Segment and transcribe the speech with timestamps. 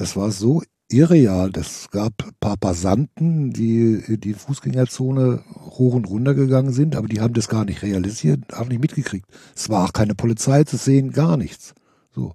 [0.00, 1.50] das war so irreal.
[1.56, 7.20] Es gab ein paar Passanten, die die Fußgängerzone hoch und runter gegangen sind, aber die
[7.20, 9.26] haben das gar nicht realisiert, haben nicht mitgekriegt.
[9.54, 11.74] Es war auch keine Polizei zu sehen, gar nichts.
[12.14, 12.34] So.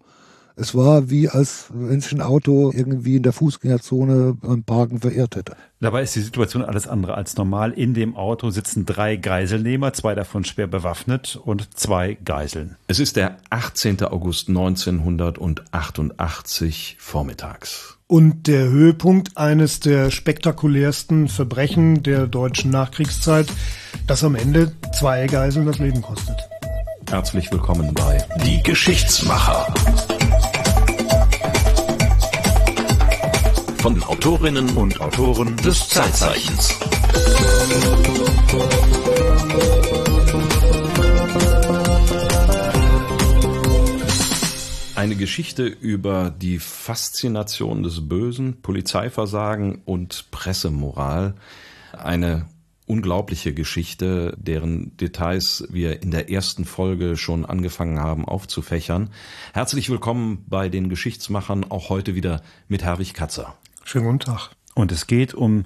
[0.55, 5.35] Es war wie, als wenn sich ein Auto irgendwie in der Fußgängerzone beim Parken verirrt
[5.35, 5.55] hätte.
[5.79, 7.71] Dabei ist die Situation alles andere als normal.
[7.71, 12.75] In dem Auto sitzen drei Geiselnehmer, zwei davon schwer bewaffnet und zwei Geiseln.
[12.87, 14.03] Es ist der 18.
[14.03, 17.97] August 1988 vormittags.
[18.05, 23.47] Und der Höhepunkt eines der spektakulärsten Verbrechen der deutschen Nachkriegszeit,
[24.05, 26.37] das am Ende zwei Geiseln das Leben kostet.
[27.09, 29.73] Herzlich willkommen bei Die Geschichtsmacher.
[33.83, 36.79] Von Autorinnen und Autoren des Zeitzeichens.
[44.95, 51.35] Eine Geschichte über die Faszination des Bösen, Polizeiversagen und Pressemoral.
[51.91, 52.47] Eine
[52.85, 59.09] unglaubliche Geschichte, deren Details wir in der ersten Folge schon angefangen haben aufzufächern.
[59.53, 63.57] Herzlich willkommen bei den Geschichtsmachern, auch heute wieder mit Herwig Katzer.
[63.85, 64.49] Schönen guten Tag.
[64.75, 65.65] Und es geht um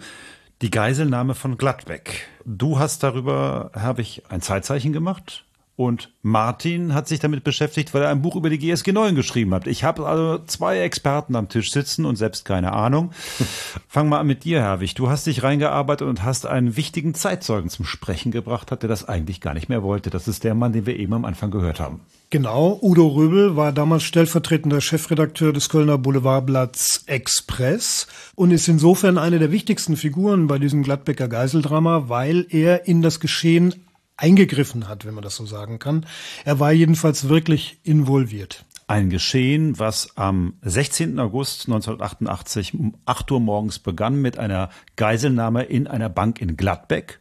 [0.61, 2.27] die Geiselnahme von Gladbeck.
[2.45, 5.45] Du hast darüber, Herwig, ein Zeitzeichen gemacht.
[5.77, 9.53] Und Martin hat sich damit beschäftigt, weil er ein Buch über die GSG 9 geschrieben
[9.53, 9.67] hat.
[9.67, 13.11] Ich habe also zwei Experten am Tisch sitzen und selbst keine Ahnung.
[13.87, 14.95] Fang mal an mit dir, Herwig.
[14.95, 19.07] Du hast dich reingearbeitet und hast einen wichtigen Zeitzeugen zum Sprechen gebracht, hat der das
[19.07, 20.09] eigentlich gar nicht mehr wollte.
[20.09, 22.01] Das ist der Mann, den wir eben am Anfang gehört haben.
[22.31, 29.37] Genau, Udo Röbel war damals stellvertretender Chefredakteur des Kölner Boulevardblatts Express und ist insofern eine
[29.37, 33.75] der wichtigsten Figuren bei diesem Gladbecker Geiseldrama, weil er in das Geschehen
[34.17, 36.05] eingegriffen hat, wenn man das so sagen kann.
[36.43, 38.65] Er war jedenfalls wirklich involviert.
[38.87, 41.19] Ein Geschehen, was am 16.
[41.19, 47.19] August 1988 um 8 Uhr morgens begann mit einer Geiselnahme in einer Bank in Gladbeck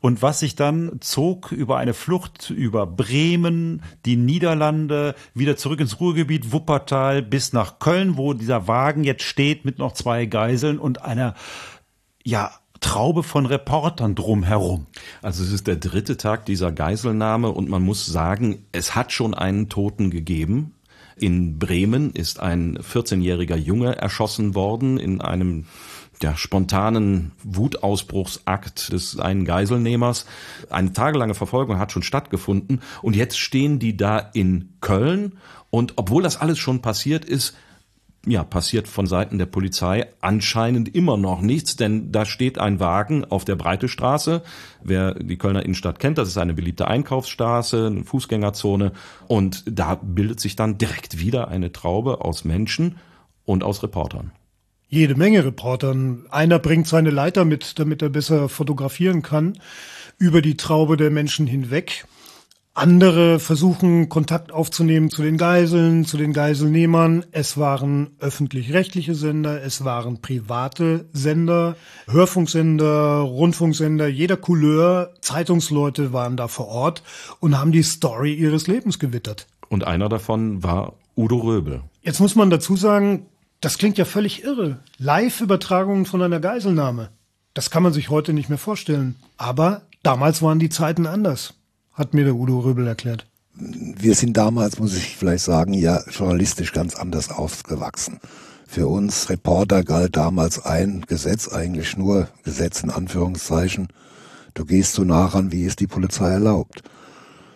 [0.00, 6.00] und was sich dann zog über eine Flucht über Bremen, die Niederlande, wieder zurück ins
[6.00, 11.02] Ruhrgebiet, Wuppertal bis nach Köln, wo dieser Wagen jetzt steht mit noch zwei Geiseln und
[11.02, 11.34] einer,
[12.24, 12.52] ja,
[12.82, 14.86] Traube von Reportern drumherum.
[15.22, 19.32] Also es ist der dritte Tag dieser Geiselnahme und man muss sagen, es hat schon
[19.32, 20.74] einen Toten gegeben.
[21.16, 25.66] In Bremen ist ein 14-jähriger Junge erschossen worden in einem
[26.22, 30.26] der spontanen Wutausbruchsakt des einen Geiselnehmers.
[30.70, 35.38] Eine tagelange Verfolgung hat schon stattgefunden und jetzt stehen die da in Köln
[35.70, 37.54] und obwohl das alles schon passiert ist,
[38.26, 43.24] ja, passiert von Seiten der Polizei anscheinend immer noch nichts, denn da steht ein Wagen
[43.24, 44.42] auf der Breite Straße.
[44.82, 48.92] Wer die Kölner Innenstadt kennt, das ist eine beliebte Einkaufsstraße, eine Fußgängerzone
[49.26, 52.96] und da bildet sich dann direkt wieder eine Traube aus Menschen
[53.44, 54.30] und aus Reportern.
[54.88, 56.26] Jede Menge Reportern.
[56.30, 59.58] Einer bringt seine Leiter mit, damit er besser fotografieren kann,
[60.18, 62.04] über die Traube der Menschen hinweg.
[62.74, 67.26] Andere versuchen Kontakt aufzunehmen zu den Geiseln, zu den Geiselnehmern.
[67.30, 71.76] Es waren öffentlich-rechtliche Sender, es waren private Sender,
[72.08, 77.02] Hörfunksender, Rundfunksender, jeder Couleur, Zeitungsleute waren da vor Ort
[77.40, 79.48] und haben die Story ihres Lebens gewittert.
[79.68, 81.82] Und einer davon war Udo Röbel.
[82.00, 83.26] Jetzt muss man dazu sagen,
[83.60, 84.78] das klingt ja völlig irre.
[84.96, 87.10] Live-Übertragungen von einer Geiselnahme.
[87.52, 89.16] Das kann man sich heute nicht mehr vorstellen.
[89.36, 91.52] Aber damals waren die Zeiten anders
[91.92, 93.26] hat mir der Udo Röbel erklärt.
[93.54, 98.18] Wir sind damals, muss ich vielleicht sagen, ja journalistisch ganz anders aufgewachsen.
[98.66, 103.88] Für uns Reporter galt damals ein Gesetz, eigentlich nur Gesetz in Anführungszeichen.
[104.54, 106.82] Du gehst so nah ran, wie es die Polizei erlaubt.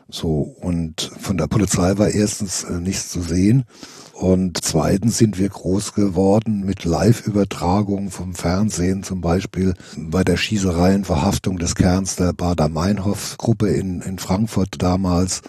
[0.09, 3.65] So, und von der Polizei war erstens äh, nichts zu sehen.
[4.13, 11.59] Und zweitens sind wir groß geworden mit Live-Übertragungen vom Fernsehen, zum Beispiel bei der Schießereienverhaftung
[11.59, 15.43] des Kerns der Bader-Meinhof-Gruppe in, in Frankfurt damals.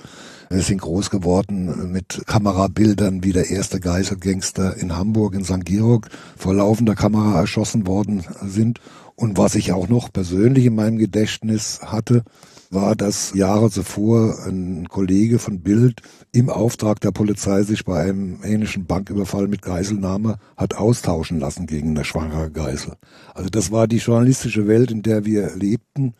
[0.49, 5.63] Wir sind groß geworden mit Kamerabildern, wie der erste Geiselgangster in Hamburg, in St.
[5.63, 8.81] Georg, vor laufender Kamera erschossen worden sind.
[9.15, 12.23] Und was ich auch noch persönlich in meinem Gedächtnis hatte,
[12.69, 18.39] war, dass Jahre zuvor ein Kollege von Bild im Auftrag der Polizei sich bei einem
[18.43, 22.93] ähnlichen Banküberfall mit Geiselnahme hat austauschen lassen gegen eine schwangere Geisel.
[23.33, 26.13] Also das war die journalistische Welt, in der wir lebten.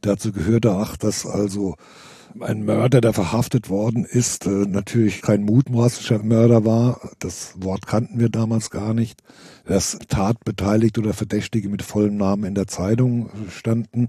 [0.00, 1.76] Dazu gehörte auch, dass also
[2.40, 7.10] ein Mörder, der verhaftet worden ist, äh, natürlich kein mutmaßlicher Mörder war.
[7.18, 9.22] Das Wort kannten wir damals gar nicht.
[9.66, 14.08] Dass Tatbeteiligte oder Verdächtige mit vollem Namen in der Zeitung standen,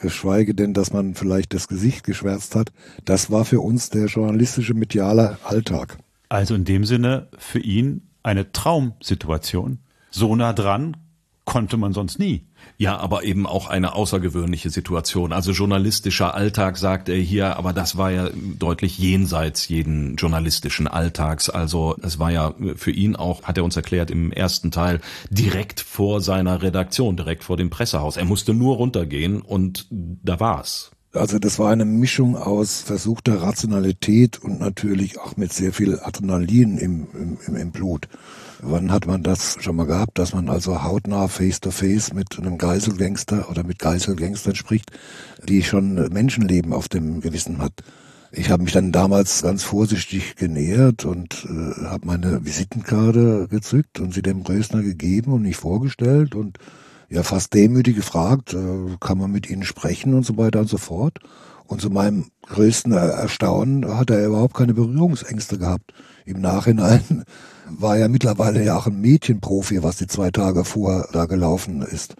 [0.00, 2.72] geschweige denn, dass man vielleicht das Gesicht geschwärzt hat.
[3.04, 5.98] Das war für uns der journalistische mediale Alltag.
[6.28, 9.78] Also in dem Sinne für ihn eine Traumsituation.
[10.10, 10.96] So nah dran
[11.44, 12.46] konnte man sonst nie.
[12.76, 15.32] Ja, aber eben auch eine außergewöhnliche Situation.
[15.32, 21.48] Also journalistischer Alltag, sagt er hier, aber das war ja deutlich jenseits jeden journalistischen Alltags.
[21.48, 25.00] Also es war ja für ihn auch, hat er uns erklärt im ersten Teil,
[25.30, 28.16] direkt vor seiner Redaktion, direkt vor dem Pressehaus.
[28.16, 30.90] Er musste nur runtergehen und da war's.
[31.14, 36.76] Also das war eine Mischung aus versuchter Rationalität und natürlich auch mit sehr viel Adrenalin
[36.76, 38.08] im, im, im Blut.
[38.66, 42.56] Wann hat man das schon mal gehabt, dass man also hautnah face-to-face -face mit einem
[42.56, 44.90] Geiselgangster oder mit Geiselgangstern spricht,
[45.46, 47.72] die schon Menschenleben auf dem Gewissen hat?
[48.32, 54.14] Ich habe mich dann damals ganz vorsichtig genähert und äh, habe meine Visitenkarte gezückt und
[54.14, 56.56] sie dem Rösner gegeben und mich vorgestellt und
[57.10, 60.78] ja fast demütig gefragt, äh, kann man mit Ihnen sprechen und so weiter und so
[60.78, 61.18] fort.
[61.66, 65.92] Und zu meinem größten Erstaunen hat er überhaupt keine Berührungsängste gehabt.
[66.24, 67.24] Im Nachhinein
[67.80, 72.16] war er mittlerweile ja auch ein Mädchenprofi, was die zwei Tage vor da gelaufen ist.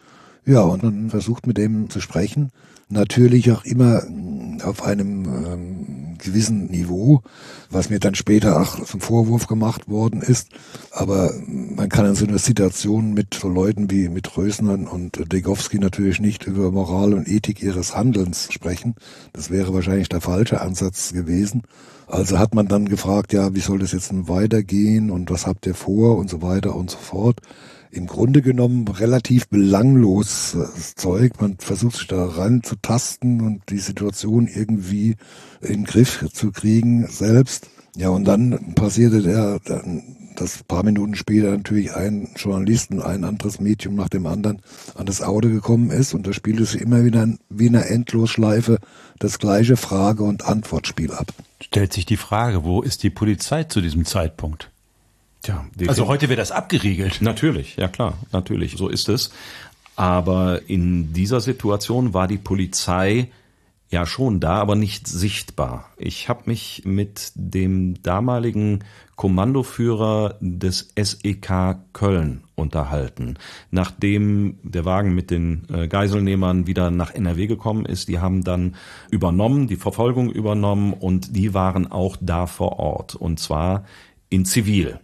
[0.46, 2.50] Ja, und dann versucht mit dem zu sprechen.
[2.88, 4.02] Natürlich auch immer
[4.62, 7.22] auf einem ähm, gewissen Niveau,
[7.70, 10.48] was mir dann später auch zum Vorwurf gemacht worden ist.
[10.90, 15.78] Aber man kann in so einer Situation mit so Leuten wie mit Rösnern und Degowski
[15.78, 18.94] natürlich nicht über Moral und Ethik ihres Handelns sprechen.
[19.32, 21.62] Das wäre wahrscheinlich der falsche Ansatz gewesen.
[22.06, 25.74] Also hat man dann gefragt, ja, wie soll das jetzt weitergehen und was habt ihr
[25.74, 27.40] vor und so weiter und so fort
[27.94, 30.56] im Grunde genommen relativ belanglos
[30.96, 31.40] Zeug.
[31.40, 35.16] Man versucht sich da ranzutasten und die Situation irgendwie
[35.60, 37.68] in den Griff zu kriegen selbst.
[37.96, 39.60] Ja, und dann passierte der,
[40.34, 44.62] dass paar Minuten später natürlich ein Journalist und ein anderes Medium nach dem anderen
[44.96, 48.78] an das Auto gekommen ist und da spielte sich immer wieder wie eine Endlosschleife
[49.20, 51.28] das gleiche Frage- und Antwortspiel ab.
[51.62, 54.70] Stellt sich die Frage, wo ist die Polizei zu diesem Zeitpunkt?
[55.44, 57.20] Tja, also heute wäre das abgeriegelt.
[57.20, 59.30] Natürlich, ja klar, natürlich, so ist es.
[59.94, 63.28] Aber in dieser Situation war die Polizei
[63.90, 65.90] ja schon da, aber nicht sichtbar.
[65.98, 68.84] Ich habe mich mit dem damaligen
[69.16, 73.36] Kommandoführer des SEK Köln unterhalten.
[73.70, 78.76] Nachdem der Wagen mit den äh, Geiselnehmern wieder nach NRW gekommen ist, die haben dann
[79.10, 83.84] übernommen, die Verfolgung übernommen und die waren auch da vor Ort und zwar
[84.30, 84.98] in Zivil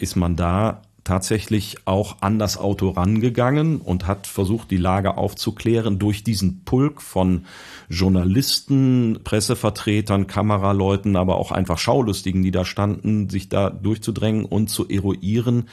[0.00, 5.98] ist man da tatsächlich auch an das Auto rangegangen und hat versucht, die Lage aufzuklären
[5.98, 7.46] durch diesen Pulk von
[7.88, 14.88] Journalisten, Pressevertretern, Kameraleuten, aber auch einfach Schaulustigen, die da standen, sich da durchzudrängen und zu
[14.88, 15.68] eruieren,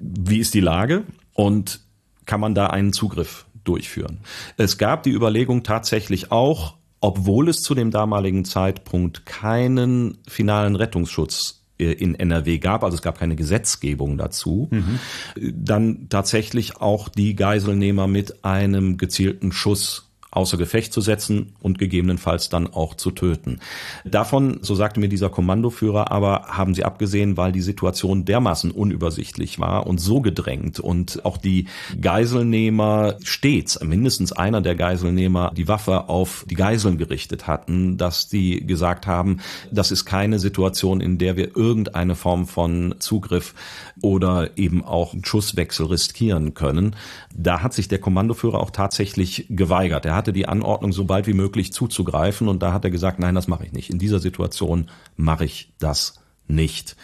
[0.00, 1.80] wie ist die Lage und
[2.26, 4.20] kann man da einen Zugriff durchführen.
[4.56, 11.59] Es gab die Überlegung tatsächlich auch, obwohl es zu dem damaligen Zeitpunkt keinen finalen Rettungsschutz
[11.80, 14.98] in NRW gab, also es gab keine Gesetzgebung dazu, mhm.
[15.52, 22.48] dann tatsächlich auch die Geiselnehmer mit einem gezielten Schuss außer Gefecht zu setzen und gegebenenfalls
[22.48, 23.58] dann auch zu töten.
[24.04, 29.58] Davon, so sagte mir dieser Kommandoführer, aber haben sie abgesehen, weil die Situation dermaßen unübersichtlich
[29.58, 31.66] war und so gedrängt und auch die
[32.00, 38.64] Geiselnehmer stets, mindestens einer der Geiselnehmer, die Waffe auf die Geiseln gerichtet hatten, dass die
[38.66, 39.38] gesagt haben,
[39.72, 43.54] das ist keine Situation, in der wir irgendeine Form von Zugriff
[44.00, 46.94] oder eben auch Schusswechsel riskieren können.
[47.34, 50.06] Da hat sich der Kommandoführer auch tatsächlich geweigert.
[50.06, 53.34] Er hatte die Anordnung, so bald wie möglich zuzugreifen und da hat er gesagt, nein,
[53.34, 53.88] das mache ich nicht.
[53.88, 56.94] In dieser Situation mache ich das nicht.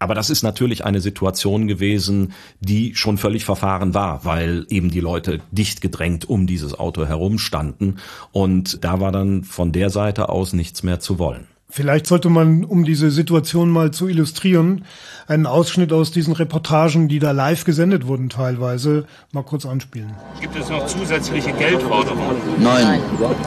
[0.00, 5.00] Aber das ist natürlich eine Situation gewesen, die schon völlig verfahren war, weil eben die
[5.00, 8.00] Leute dicht gedrängt um dieses Auto herumstanden
[8.32, 11.46] und da war dann von der Seite aus nichts mehr zu wollen.
[11.68, 14.84] Vielleicht sollte man, um diese Situation mal zu illustrieren,
[15.26, 20.14] einen Ausschnitt aus diesen Reportagen, die da live gesendet wurden teilweise, mal kurz anspielen.
[20.40, 22.36] Gibt es noch zusätzliche Geldforderungen?
[22.60, 23.00] Nein,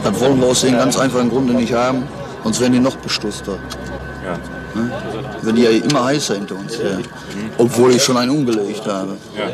[0.04, 2.02] das wollen wir aus dem ganz einfachen Grunde nicht haben,
[2.44, 3.58] sonst werden die noch bestuster.
[4.22, 4.38] Ja.
[4.74, 4.92] Ne?
[5.42, 6.98] Wenn die ja immer heißer hinter uns her.
[7.56, 9.16] Obwohl ich schon einen umgelegt habe.
[9.36, 9.50] Ja.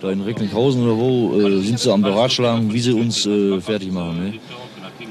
[0.00, 3.92] Da in Recklinghausen oder wo äh, sind sie am Beratschlagen, wie sie uns äh, fertig
[3.92, 4.24] machen.
[4.24, 4.34] Ne?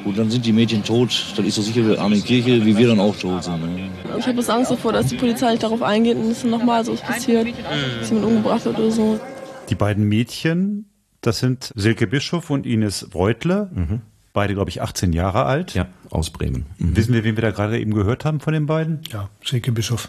[0.07, 3.01] Gut, dann sind die Mädchen tot, dann ist doch sicher Armin Kirche, wie wir dann
[3.01, 3.59] auch tot sind.
[3.59, 3.89] Ne?
[4.17, 6.95] Ich habe jetzt Angst davor, dass die Polizei nicht darauf eingeht und es nochmal so
[6.95, 7.49] passiert,
[7.99, 9.19] dass jemand umgebracht wird oder so.
[9.69, 10.85] Die beiden Mädchen,
[11.19, 13.69] das sind Silke Bischof und Ines Reutle.
[13.73, 14.01] Mhm.
[14.31, 15.73] Beide, glaube ich, 18 Jahre alt.
[15.73, 16.67] Ja, aus Bremen.
[16.77, 16.95] Mhm.
[16.95, 19.01] Wissen wir, wen wir da gerade eben gehört haben von den beiden?
[19.11, 20.07] Ja, Silke Bischof.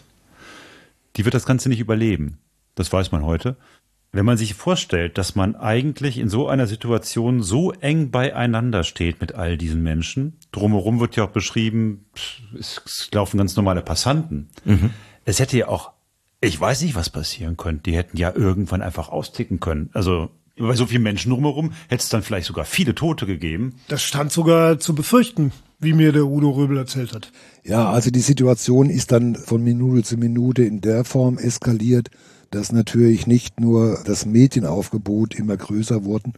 [1.17, 2.39] Die wird das Ganze nicht überleben.
[2.77, 3.57] Das weiß man heute.
[4.11, 9.21] Wenn man sich vorstellt, dass man eigentlich in so einer Situation so eng beieinander steht
[9.21, 12.07] mit all diesen Menschen, drumherum wird ja auch beschrieben,
[12.59, 14.49] es laufen ganz normale Passanten.
[14.65, 14.91] Mhm.
[15.25, 15.93] Es hätte ja auch
[16.41, 17.91] Ich weiß nicht, was passieren könnte.
[17.91, 19.91] Die hätten ja irgendwann einfach austicken können.
[19.93, 23.75] Also bei so vielen Menschen drumherum hätte es dann vielleicht sogar viele Tote gegeben.
[23.89, 27.33] Das stand sogar zu befürchten, wie mir der Udo Röbel erzählt hat.
[27.65, 32.11] Ja, also die Situation ist dann von Minute zu Minute in der Form eskaliert,
[32.51, 36.33] dass natürlich nicht nur das Medienaufgebot immer größer wurden,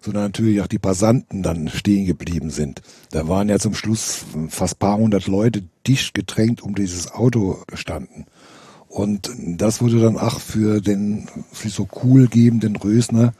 [0.00, 2.82] sondern natürlich auch die Passanten dann stehen geblieben sind.
[3.10, 8.26] Da waren ja zum Schluss fast paar hundert Leute dicht gedrängt um dieses Auto gestanden.
[8.88, 13.32] Und das wurde dann auch für den für so cool gebenden Rösner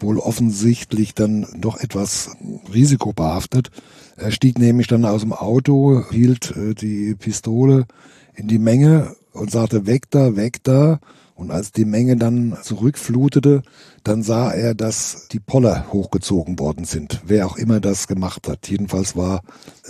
[0.00, 2.30] wohl offensichtlich dann doch etwas
[2.72, 3.70] risikobehaftet.
[4.16, 7.86] Er stieg nämlich dann aus dem Auto, hielt äh, die Pistole
[8.34, 11.00] in die Menge und sagte, weg da, weg da.
[11.38, 13.62] Und als die Menge dann zurückflutete,
[14.02, 17.22] dann sah er, dass die Poller hochgezogen worden sind.
[17.24, 18.68] Wer auch immer das gemacht hat.
[18.68, 19.42] Jedenfalls war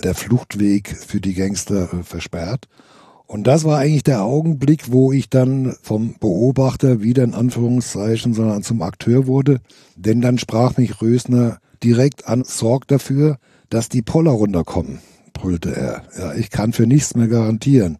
[0.03, 2.67] der Fluchtweg für die Gangster äh, versperrt.
[3.25, 8.61] Und das war eigentlich der Augenblick, wo ich dann vom Beobachter wieder in Anführungszeichen, sondern
[8.61, 9.59] zum Akteur wurde.
[9.95, 13.39] Denn dann sprach mich Rösner direkt an, sorg dafür,
[13.71, 14.99] dass die Poller runterkommen,
[15.33, 16.03] brüllte er.
[16.15, 17.97] Ja, ich kann für nichts mehr garantieren.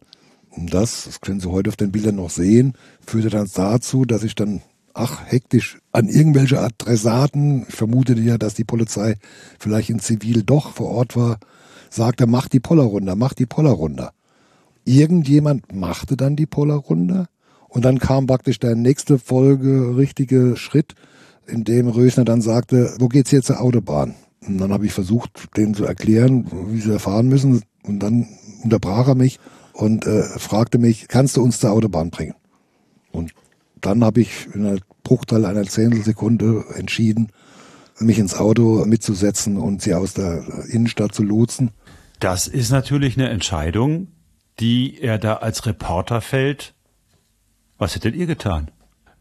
[0.60, 2.74] Und das, das können Sie heute auf den Bildern noch sehen,
[3.06, 4.62] führte dann dazu, dass ich dann,
[4.94, 9.16] ach, hektisch an irgendwelche Adressaten, ich vermutete ja, dass die Polizei
[9.58, 11.38] vielleicht in Zivil doch vor Ort war,
[11.90, 14.12] sagte, mach die Poller runter, mach die Poller runter.
[14.84, 17.28] Irgendjemand machte dann die Poller runter
[17.70, 20.94] und dann kam praktisch der nächste Folge richtige Schritt,
[21.48, 24.16] in dem Rösner dann sagte, wo geht's jetzt zur Autobahn?
[24.46, 27.62] Und dann habe ich versucht, denen zu erklären, wie sie fahren müssen.
[27.84, 28.28] Und dann
[28.64, 29.40] unterbrach er mich
[29.80, 32.36] und äh, fragte mich, kannst du uns zur Autobahn bringen?
[33.12, 33.32] Und
[33.80, 37.30] dann habe ich in einer Bruchteil einer Zehntelsekunde entschieden,
[37.98, 41.72] mich ins Auto mitzusetzen und sie aus der Innenstadt zu lotsen.
[42.20, 44.10] Das ist natürlich eine Entscheidung,
[44.60, 46.74] die er da als Reporter fällt.
[47.78, 48.72] Was hättet ihr getan?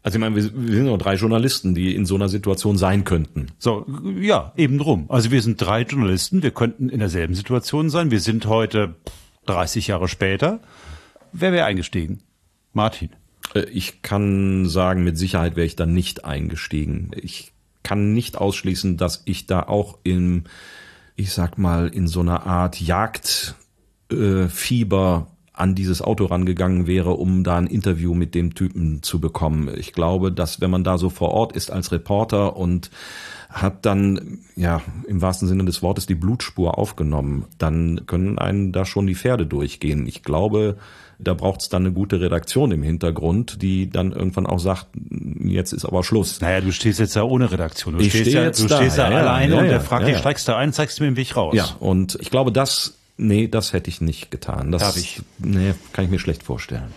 [0.03, 3.05] Also ich meine, wir, wir sind nur drei Journalisten, die in so einer Situation sein
[3.05, 3.47] könnten.
[3.59, 3.85] So,
[4.19, 5.05] ja, eben drum.
[5.07, 8.11] Also wir sind drei Journalisten, wir könnten in derselben Situation sein.
[8.11, 8.95] Wir sind heute
[9.45, 10.59] 30 Jahre später.
[11.31, 12.21] Wer wäre eingestiegen?
[12.73, 13.09] Martin.
[13.53, 17.11] Äh, ich kann sagen, mit Sicherheit wäre ich da nicht eingestiegen.
[17.15, 17.51] Ich
[17.83, 20.43] kann nicht ausschließen, dass ich da auch in,
[21.15, 23.55] ich sag mal, in so einer Art Jagd
[24.11, 24.47] äh,
[25.59, 29.69] an dieses Auto rangegangen wäre, um da ein Interview mit dem Typen zu bekommen.
[29.77, 32.89] Ich glaube, dass wenn man da so vor Ort ist als Reporter und
[33.49, 38.85] hat dann, ja, im wahrsten Sinne des Wortes die Blutspur aufgenommen, dann können einen da
[38.85, 40.05] schon die Pferde durchgehen.
[40.05, 40.77] Ich glaube,
[41.17, 44.87] da braucht es dann eine gute Redaktion im Hintergrund, die dann irgendwann auch sagt,
[45.43, 46.39] jetzt ist aber Schluss.
[46.39, 47.95] Naja, du stehst jetzt ja ohne Redaktion.
[47.95, 49.81] Du ich stehst stehe ja, jetzt du da, stehst ja, ja, alleine ja, und der
[49.81, 51.55] fragt dich, steigst du ein, zeigst du mir den Weg raus.
[51.55, 54.71] Ja, und ich glaube, das, nee, das hätte ich nicht getan.
[54.71, 55.21] Das, Darf ich?
[55.37, 56.91] Nee, kann ich mir schlecht vorstellen.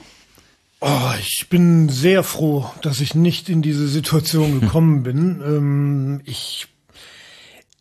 [0.80, 5.40] Oh, ich bin sehr froh, dass ich nicht in diese Situation gekommen bin.
[5.44, 6.66] Ähm, ich,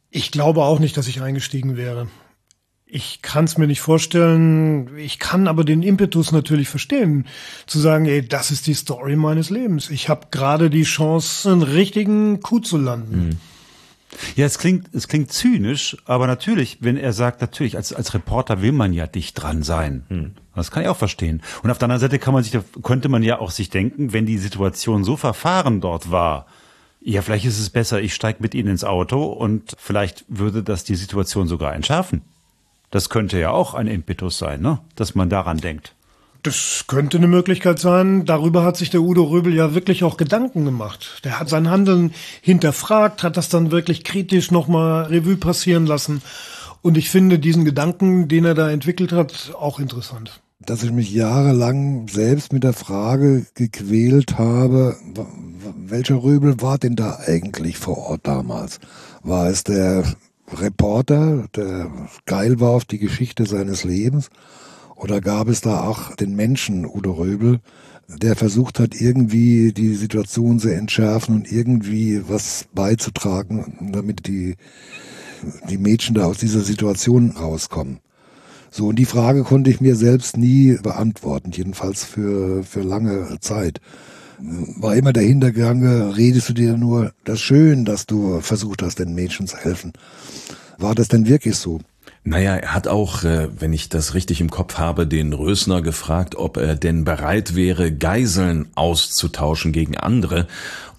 [0.10, 2.08] ich glaube auch nicht, dass ich eingestiegen wäre.
[2.86, 4.98] Ich kann es mir nicht vorstellen.
[4.98, 7.26] Ich kann aber den Impetus natürlich verstehen,
[7.66, 9.90] zu sagen, ey, das ist die Story meines Lebens.
[9.90, 13.40] Ich habe gerade die Chance, einen richtigen Coup zu landen.
[14.36, 18.62] Ja, es klingt, es klingt zynisch, aber natürlich, wenn er sagt, natürlich, als, als Reporter
[18.62, 20.04] will man ja dicht dran sein.
[20.56, 21.42] Das kann ich auch verstehen.
[21.64, 24.26] Und auf der anderen Seite kann man sich, könnte man ja auch sich denken, wenn
[24.26, 26.46] die Situation so verfahren dort war,
[27.04, 30.84] ja, vielleicht ist es besser, ich steige mit Ihnen ins Auto und vielleicht würde das
[30.84, 32.22] die Situation sogar entschärfen.
[32.92, 34.80] Das könnte ja auch ein Impetus sein, ne?
[34.96, 35.96] Dass man daran denkt.
[36.44, 38.26] Das könnte eine Möglichkeit sein.
[38.26, 41.22] Darüber hat sich der Udo Röbel ja wirklich auch Gedanken gemacht.
[41.24, 46.22] Der hat sein Handeln hinterfragt, hat das dann wirklich kritisch nochmal Revue passieren lassen.
[46.82, 50.42] Und ich finde diesen Gedanken, den er da entwickelt hat, auch interessant.
[50.66, 54.96] dass ich mich jahrelang selbst mit der Frage gequält habe,
[55.76, 58.80] welcher Röbel war denn da eigentlich vor Ort damals?
[59.24, 60.04] War es der
[60.54, 61.90] Reporter, der
[62.26, 64.30] geil war auf die Geschichte seines Lebens?
[65.02, 67.60] Oder gab es da auch den Menschen Udo Röbel,
[68.08, 74.58] der versucht hat, irgendwie die Situation zu entschärfen und irgendwie was beizutragen, damit die,
[75.70, 78.00] die Mädchen da aus dieser Situation rauskommen?
[78.70, 83.82] So, und die Frage konnte ich mir selbst nie beantworten, jedenfalls für, für lange Zeit.
[84.38, 89.16] War immer der Hintergedanke, redest du dir nur das schön, dass du versucht hast, den
[89.16, 89.94] Mädchen zu helfen.
[90.78, 91.80] War das denn wirklich so?
[92.24, 96.36] Naja, er hat auch, äh, wenn ich das richtig im Kopf habe, den Rösner gefragt,
[96.36, 100.48] ob er denn bereit wäre, Geiseln auszutauschen gegen andere.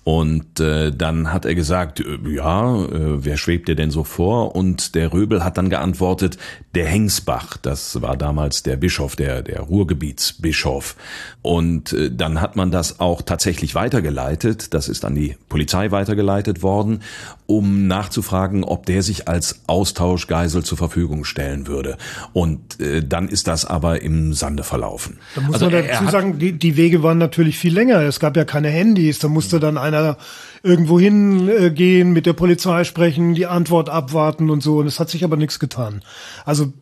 [0.05, 4.57] Und äh, dann hat er gesagt, äh, ja, äh, wer schwebt dir denn so vor?
[4.57, 6.39] Und der Röbel hat dann geantwortet,
[6.75, 10.97] der Hengsbach, das war damals der Bischof, der, der Ruhrgebietsbischof.
[11.43, 16.63] Und äh, dann hat man das auch tatsächlich weitergeleitet, das ist an die Polizei weitergeleitet
[16.63, 17.03] worden,
[17.47, 21.97] um nachzufragen, ob der sich als Austauschgeisel zur Verfügung stellen würde.
[22.33, 25.19] Und äh, dann ist das aber im Sande verlaufen.
[25.35, 28.01] Da muss also man dazu sagen, die, die Wege waren natürlich viel länger.
[28.01, 30.17] Es gab ja keine Handys, da musste dann ein einer
[30.63, 34.79] irgendwo hingehen, äh, mit der Polizei sprechen, die Antwort abwarten und so.
[34.79, 36.03] Und es hat sich aber nichts getan.
[36.45, 36.73] Also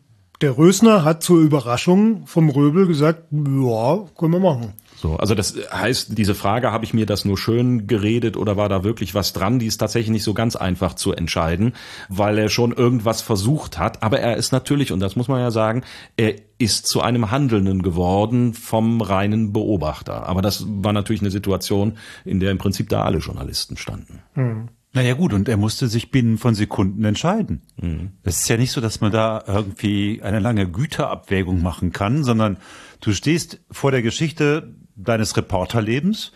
[0.41, 4.73] der Rösner hat zur Überraschung vom Röbel gesagt, ja, können wir machen.
[5.01, 8.69] So, also das heißt, diese Frage, habe ich mir das nur schön geredet oder war
[8.69, 9.57] da wirklich was dran?
[9.57, 11.73] Die ist tatsächlich nicht so ganz einfach zu entscheiden,
[12.07, 14.03] weil er schon irgendwas versucht hat.
[14.03, 15.81] Aber er ist natürlich, und das muss man ja sagen,
[16.17, 20.27] er ist zu einem Handelnden geworden vom reinen Beobachter.
[20.27, 24.19] Aber das war natürlich eine Situation, in der im Prinzip da alle Journalisten standen.
[24.35, 24.69] Mhm.
[24.93, 27.63] Naja gut, und er musste sich binnen von Sekunden entscheiden.
[27.81, 28.11] Mhm.
[28.21, 32.57] Es ist ja nicht so, dass man da irgendwie eine lange Güterabwägung machen kann, sondern
[32.99, 36.31] du stehst vor der Geschichte deines Reporterlebens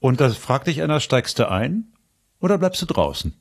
[0.00, 1.92] und da fragt dich einer, steigst du ein
[2.40, 3.34] oder bleibst du draußen?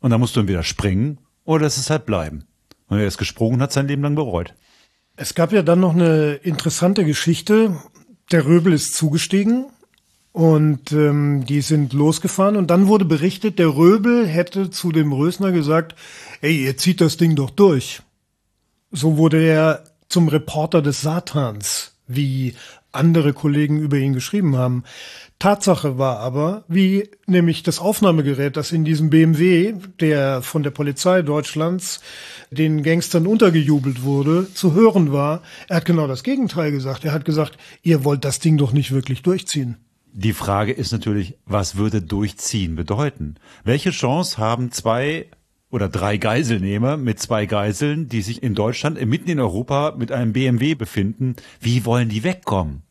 [0.00, 2.44] Und dann musst du entweder springen oder lässt es halt bleiben.
[2.88, 4.54] Und er ist gesprungen, hat sein Leben lang bereut.
[5.16, 7.76] Es gab ja dann noch eine interessante Geschichte.
[8.30, 9.66] Der Röbel ist zugestiegen
[10.32, 15.52] und ähm, die sind losgefahren und dann wurde berichtet, der Röbel hätte zu dem Rösner
[15.52, 15.94] gesagt,
[16.42, 18.02] ey, ihr zieht das Ding doch durch.
[18.90, 22.54] So wurde er zum Reporter des Satans, wie
[22.92, 24.84] andere Kollegen über ihn geschrieben haben.
[25.38, 31.22] Tatsache war aber, wie nämlich das Aufnahmegerät, das in diesem BMW, der von der Polizei
[31.22, 32.00] Deutschlands
[32.50, 35.42] den Gangstern untergejubelt wurde, zu hören war.
[35.68, 37.04] Er hat genau das Gegenteil gesagt.
[37.04, 39.76] Er hat gesagt, ihr wollt das Ding doch nicht wirklich durchziehen.
[40.18, 43.34] Die Frage ist natürlich, was würde durchziehen bedeuten?
[43.64, 45.26] Welche Chance haben zwei
[45.70, 50.32] oder drei Geiselnehmer mit zwei Geiseln, die sich in Deutschland, mitten in Europa mit einem
[50.32, 51.36] BMW befinden?
[51.60, 52.82] Wie wollen die wegkommen?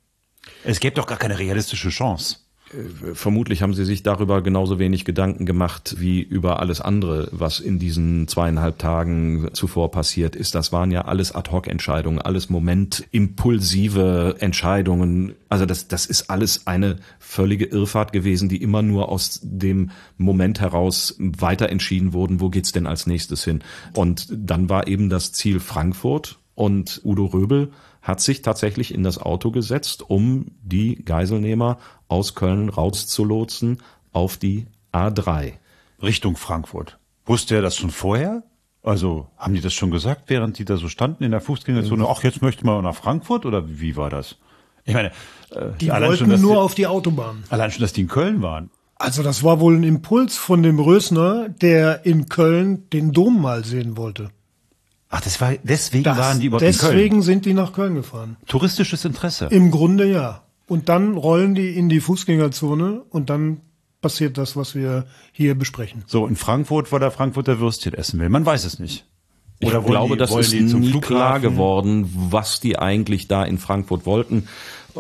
[0.64, 2.45] Es gäbe doch gar keine realistische Chance.
[2.76, 7.60] Äh, vermutlich haben sie sich darüber genauso wenig Gedanken gemacht wie über alles andere, was
[7.60, 10.56] in diesen zweieinhalb Tagen zuvor passiert ist.
[10.56, 15.34] Das waren ja alles Ad-hoc-Entscheidungen, alles momentimpulsive Entscheidungen.
[15.50, 20.60] Also das, das ist alles eine völlige Irrfahrt gewesen, die immer nur aus dem Moment
[20.60, 23.62] heraus weiter entschieden wurden, wo geht's denn als nächstes hin.
[23.94, 27.72] Und dann war eben das Ziel Frankfurt und Udo Röbel
[28.06, 33.82] hat sich tatsächlich in das Auto gesetzt, um die Geiselnehmer aus Köln rauszulotsen
[34.14, 35.54] auf die A3.
[36.04, 37.00] Richtung Frankfurt.
[37.26, 38.44] Wusste er das schon vorher?
[38.84, 42.06] Also haben die das schon gesagt, während die da so standen in der Fußgängerzone?
[42.08, 44.36] Ach, jetzt möchte man nach Frankfurt oder wie war das?
[44.84, 45.10] Ich meine,
[45.50, 47.44] äh, die wollten schon, nur die, auf die Autobahn.
[47.50, 48.70] Allein schon, dass die in Köln waren.
[48.98, 53.66] Also das war wohl ein Impuls von dem Rösner, der in Köln den Dom mal
[53.66, 54.30] sehen wollte.
[55.10, 57.22] Ach, das war, deswegen das, waren die überhaupt Deswegen in Köln.
[57.22, 58.38] sind die nach Köln gefahren.
[58.48, 59.48] Touristisches Interesse.
[59.52, 60.42] Im Grunde ja.
[60.68, 63.62] Und dann rollen die in die Fußgängerzone und dann
[64.02, 66.04] passiert das, was wir hier besprechen.
[66.08, 68.30] So, in Frankfurt, weil der Frankfurter Würstchen essen will.
[68.30, 69.06] Man weiß es nicht.
[69.64, 71.02] Oder ich glaube, die, das ist nie Flughafen?
[71.02, 74.48] klar geworden, was die eigentlich da in Frankfurt wollten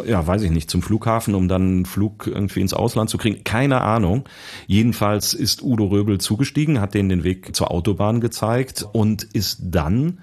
[0.05, 3.43] ja, weiß ich nicht, zum Flughafen, um dann einen Flug irgendwie ins Ausland zu kriegen.
[3.43, 4.27] Keine Ahnung.
[4.67, 10.19] Jedenfalls ist Udo Röbel zugestiegen, hat denen den Weg zur Autobahn gezeigt und ist dann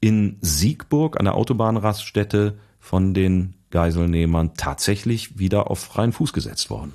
[0.00, 6.92] in Siegburg an der Autobahnraststätte von den Geiselnehmern tatsächlich wieder auf freien Fuß gesetzt worden.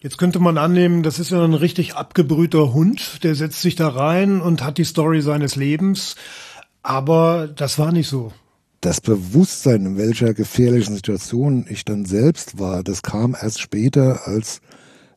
[0.00, 3.88] Jetzt könnte man annehmen, das ist ja ein richtig abgebrühter Hund, der setzt sich da
[3.88, 6.16] rein und hat die Story seines Lebens.
[6.82, 8.32] Aber das war nicht so
[8.84, 14.60] das Bewusstsein, in welcher gefährlichen Situation ich dann selbst war, das kam erst später, als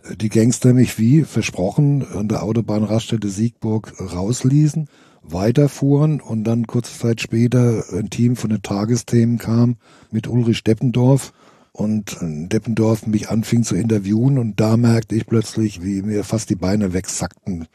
[0.03, 4.88] äh, die Gangster mich wie versprochen an der Autobahnraststätte Siegburg rausließen,
[5.21, 9.75] weiterfuhren und dann kurze Zeit später ein Team von den Tagesthemen kam
[10.12, 11.34] mit Ulrich Deppendorf
[11.73, 16.49] und äh, Deppendorf mich anfing zu interviewen und da merkte ich plötzlich, wie mir fast
[16.49, 17.67] die Beine wegsackten,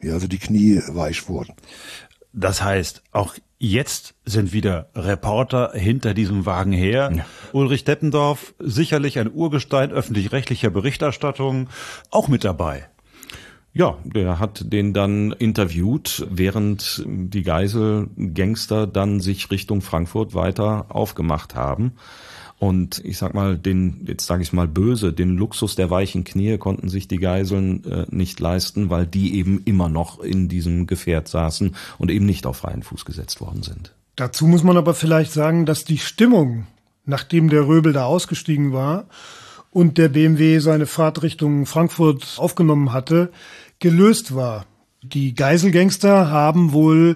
[0.00, 1.54] wie also die Knie weich wurden.
[2.32, 7.10] Das heißt, auch Jetzt sind wieder Reporter hinter diesem Wagen her.
[7.12, 7.26] Ja.
[7.52, 11.68] Ulrich Deppendorf, sicherlich ein Urgestein öffentlich-rechtlicher Berichterstattung,
[12.10, 12.88] auch mit dabei.
[13.72, 21.56] Ja, der hat den dann interviewt, während die Geiselgangster dann sich Richtung Frankfurt weiter aufgemacht
[21.56, 21.94] haben.
[22.58, 26.58] Und ich sag mal, den, jetzt sage ich mal böse, den Luxus der weichen Knie
[26.58, 31.28] konnten sich die Geiseln äh, nicht leisten, weil die eben immer noch in diesem Gefährt
[31.28, 33.94] saßen und eben nicht auf freien Fuß gesetzt worden sind.
[34.16, 36.66] Dazu muss man aber vielleicht sagen, dass die Stimmung,
[37.04, 39.06] nachdem der Röbel da ausgestiegen war
[39.70, 43.30] und der BMW seine Fahrt Richtung Frankfurt aufgenommen hatte,
[43.78, 44.66] gelöst war.
[45.02, 47.14] Die Geiselgangster haben wohl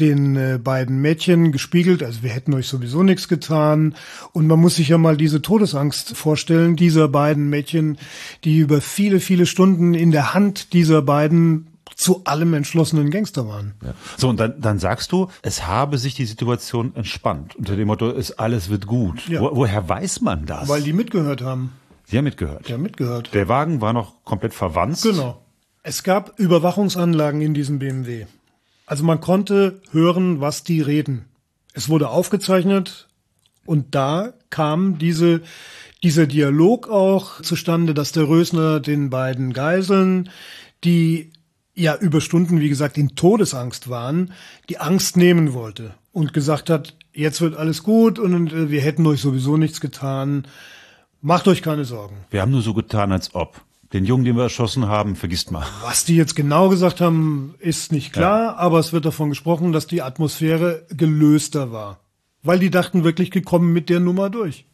[0.00, 3.94] den äh, beiden Mädchen gespiegelt, also wir hätten euch sowieso nichts getan.
[4.32, 7.98] Und man muss sich ja mal diese Todesangst vorstellen, dieser beiden Mädchen,
[8.44, 13.74] die über viele, viele Stunden in der Hand dieser beiden zu allem entschlossenen Gangster waren.
[13.84, 13.94] Ja.
[14.16, 17.54] So, und dann, dann sagst du, es habe sich die Situation entspannt.
[17.56, 19.28] Unter dem Motto, es alles wird gut.
[19.28, 19.40] Ja.
[19.42, 20.68] Wo, woher weiß man das?
[20.68, 21.72] Weil die mitgehört haben.
[22.04, 22.68] Sie haben mitgehört.
[22.68, 23.32] Ja, mitgehört.
[23.34, 25.02] Der Wagen war noch komplett verwandt.
[25.02, 25.42] Genau.
[25.82, 28.26] Es gab Überwachungsanlagen in diesem BMW.
[28.92, 31.24] Also man konnte hören, was die reden.
[31.72, 33.08] Es wurde aufgezeichnet
[33.64, 35.40] und da kam diese,
[36.02, 40.28] dieser Dialog auch zustande, dass der Rösner den beiden Geiseln,
[40.84, 41.30] die
[41.74, 44.34] ja über Stunden, wie gesagt, in Todesangst waren,
[44.68, 49.06] die Angst nehmen wollte und gesagt hat, jetzt wird alles gut und äh, wir hätten
[49.06, 50.46] euch sowieso nichts getan.
[51.22, 52.26] Macht euch keine Sorgen.
[52.28, 53.62] Wir haben nur so getan, als ob.
[53.92, 55.66] Den Jungen, den wir erschossen haben, vergisst mal.
[55.82, 58.56] Was die jetzt genau gesagt haben, ist nicht klar, ja.
[58.56, 62.00] aber es wird davon gesprochen, dass die Atmosphäre gelöster war.
[62.42, 64.64] Weil die dachten wirklich gekommen mit der Nummer durch.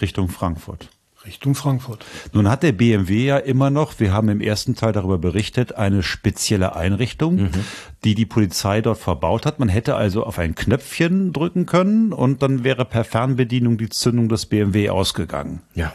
[0.00, 0.88] Richtung Frankfurt.
[1.24, 2.04] Richtung Frankfurt.
[2.32, 6.02] Nun hat der BMW ja immer noch, wir haben im ersten Teil darüber berichtet, eine
[6.02, 7.50] spezielle Einrichtung, mhm.
[8.04, 9.58] die die Polizei dort verbaut hat.
[9.58, 14.28] Man hätte also auf ein Knöpfchen drücken können und dann wäre per Fernbedienung die Zündung
[14.28, 15.62] des BMW ausgegangen.
[15.74, 15.92] Ja.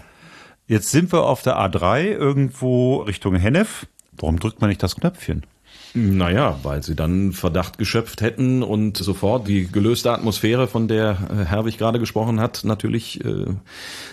[0.69, 3.87] Jetzt sind wir auf der A3 irgendwo Richtung Hennef.
[4.11, 5.43] Warum drückt man nicht das Knöpfchen?
[5.95, 11.45] Naja, weil sie dann Verdacht geschöpft hätten und sofort die gelöste Atmosphäre, von der äh,
[11.45, 13.45] Herwig gerade gesprochen hat, natürlich äh,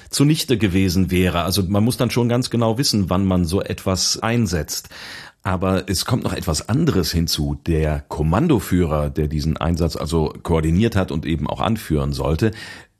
[0.08, 1.42] zunichte gewesen wäre.
[1.42, 4.88] Also man muss dann schon ganz genau wissen, wann man so etwas einsetzt.
[5.42, 7.60] Aber es kommt noch etwas anderes hinzu.
[7.66, 12.52] Der Kommandoführer, der diesen Einsatz also koordiniert hat und eben auch anführen sollte,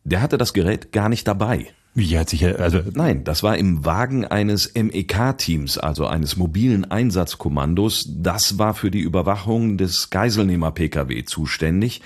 [0.05, 1.69] der hatte das Gerät gar nicht dabei.
[1.97, 8.11] Wie hat sich also nein, das war im Wagen eines MEK-Teams, also eines mobilen Einsatzkommandos.
[8.19, 12.03] Das war für die Überwachung des Geiselnehmer-PKW zuständig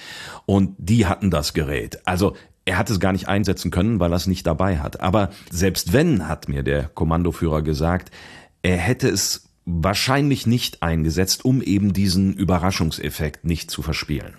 [0.46, 2.07] und die hatten das Gerät.
[2.07, 5.00] Also er hat es gar nicht einsetzen können, weil er es nicht dabei hat.
[5.00, 8.12] Aber selbst wenn, hat mir der Kommandoführer gesagt,
[8.62, 14.35] er hätte es wahrscheinlich nicht eingesetzt, um eben diesen Überraschungseffekt nicht zu verspielen.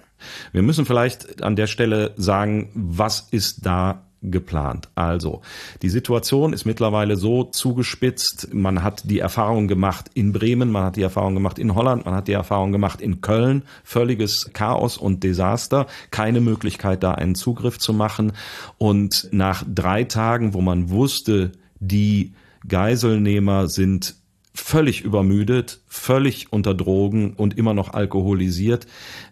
[0.53, 4.89] Wir müssen vielleicht an der Stelle sagen, was ist da geplant.
[4.95, 5.41] Also,
[5.81, 10.95] die Situation ist mittlerweile so zugespitzt, man hat die Erfahrung gemacht in Bremen, man hat
[10.95, 15.23] die Erfahrung gemacht in Holland, man hat die Erfahrung gemacht in Köln, völliges Chaos und
[15.23, 18.33] Desaster, keine Möglichkeit da einen Zugriff zu machen
[18.77, 22.33] und nach drei Tagen, wo man wusste, die
[22.67, 24.15] Geiselnehmer sind
[24.53, 28.85] völlig übermüdet, völlig unter Drogen und immer noch alkoholisiert.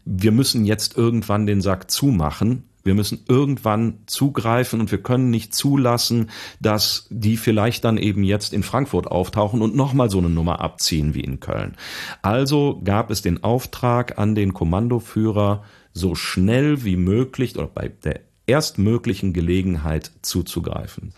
[0.06, 5.54] Wir müssen jetzt irgendwann den Sack zumachen wir müssen irgendwann zugreifen und wir können nicht
[5.54, 10.60] zulassen, dass die vielleicht dann eben jetzt in Frankfurt auftauchen und nochmal so eine Nummer
[10.60, 11.76] abziehen wie in Köln.
[12.24, 18.22] Also gab es den Auftrag an den Kommandoführer, so schnell wie möglich oder bei der
[18.48, 21.14] erstmöglichen Gelegenheit zuzugreifen.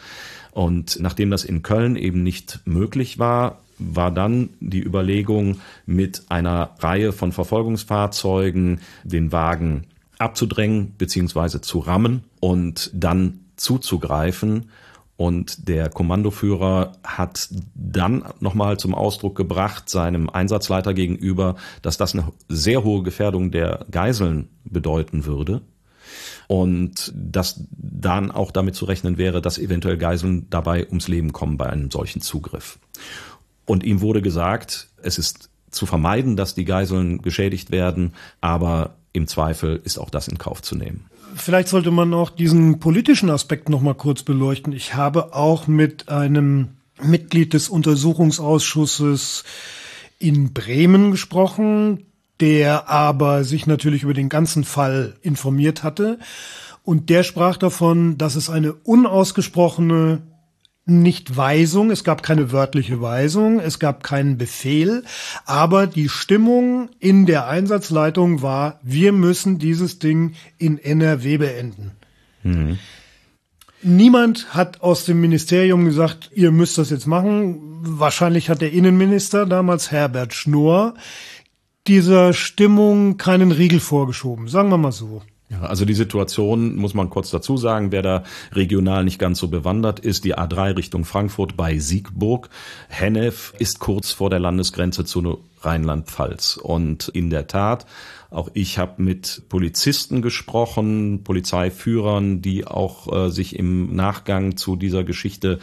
[0.52, 6.76] Und nachdem das in Köln eben nicht möglich war, war dann die Überlegung, mit einer
[6.80, 9.88] Reihe von Verfolgungsfahrzeugen den Wagen
[10.22, 14.70] abzudrängen beziehungsweise zu rammen und dann zuzugreifen.
[15.18, 22.32] Und der Kommandoführer hat dann nochmal zum Ausdruck gebracht, seinem Einsatzleiter gegenüber, dass das eine
[22.48, 25.62] sehr hohe Gefährdung der Geiseln bedeuten würde.
[26.48, 31.58] Und dass dann auch damit zu rechnen wäre, dass eventuell Geiseln dabei ums Leben kommen
[31.58, 32.80] bei einem solchen Zugriff.
[33.66, 39.28] Und ihm wurde gesagt, es ist zu vermeiden, dass die Geiseln geschädigt werden, aber im
[39.28, 41.06] Zweifel ist auch das in Kauf zu nehmen.
[41.36, 44.74] Vielleicht sollte man auch diesen politischen Aspekt noch mal kurz beleuchten.
[44.74, 46.70] Ich habe auch mit einem
[47.02, 49.44] Mitglied des Untersuchungsausschusses
[50.20, 52.06] in Bremen gesprochen,
[52.40, 56.20] der aber sich natürlich über den ganzen Fall informiert hatte.
[56.84, 60.22] Und der sprach davon, dass es eine unausgesprochene
[60.92, 65.04] nicht Weisung, es gab keine wörtliche Weisung, es gab keinen Befehl,
[65.46, 71.92] aber die Stimmung in der Einsatzleitung war, wir müssen dieses Ding in NRW beenden.
[72.44, 72.78] Mhm.
[73.84, 77.58] Niemand hat aus dem Ministerium gesagt, ihr müsst das jetzt machen.
[77.82, 80.94] Wahrscheinlich hat der Innenminister damals Herbert Schnorr
[81.88, 85.24] dieser Stimmung keinen Riegel vorgeschoben, sagen wir mal so.
[85.52, 89.50] Ja, also die Situation muss man kurz dazu sagen, wer da regional nicht ganz so
[89.50, 92.50] bewandert ist, die A3 Richtung Frankfurt bei Siegburg.
[92.88, 96.56] Hennef ist kurz vor der Landesgrenze zu Rheinland-Pfalz.
[96.56, 97.86] Und in der Tat,
[98.30, 105.04] auch ich habe mit Polizisten gesprochen, Polizeiführern, die auch äh, sich im Nachgang zu dieser
[105.04, 105.60] Geschichte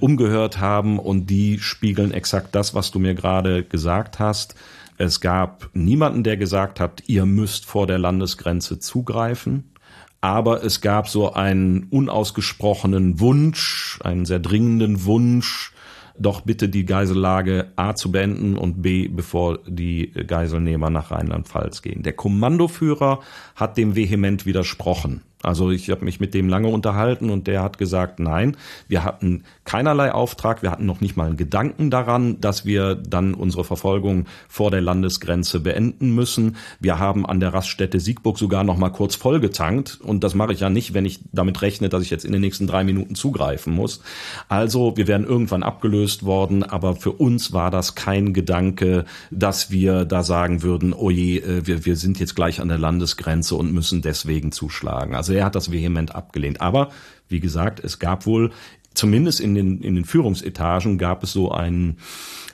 [0.00, 4.56] umgehört haben und die spiegeln exakt das, was du mir gerade gesagt hast.
[4.98, 9.72] Es gab niemanden, der gesagt hat, ihr müsst vor der Landesgrenze zugreifen.
[10.20, 15.72] Aber es gab so einen unausgesprochenen Wunsch, einen sehr dringenden Wunsch,
[16.18, 22.02] doch bitte die Geisellage A zu beenden und B, bevor die Geiselnehmer nach Rheinland-Pfalz gehen.
[22.02, 23.20] Der Kommandoführer
[23.54, 25.22] hat dem vehement widersprochen.
[25.42, 28.56] Also ich habe mich mit dem lange unterhalten und der hat gesagt, nein,
[28.88, 33.34] wir hatten keinerlei Auftrag, wir hatten noch nicht mal einen Gedanken daran, dass wir dann
[33.34, 36.56] unsere Verfolgung vor der Landesgrenze beenden müssen.
[36.80, 40.60] Wir haben an der Raststätte Siegburg sogar noch mal kurz vollgetankt und das mache ich
[40.60, 43.72] ja nicht, wenn ich damit rechne, dass ich jetzt in den nächsten drei Minuten zugreifen
[43.72, 44.00] muss.
[44.48, 50.04] Also wir werden irgendwann abgelöst worden, aber für uns war das kein Gedanke, dass wir
[50.04, 53.72] da sagen würden, oh je, äh, wir, wir sind jetzt gleich an der Landesgrenze und
[53.72, 55.14] müssen deswegen zuschlagen.
[55.14, 56.60] Also also er hat das vehement abgelehnt.
[56.62, 56.88] Aber
[57.28, 58.50] wie gesagt, es gab wohl
[58.94, 61.98] zumindest in den, in den Führungsetagen gab es so einen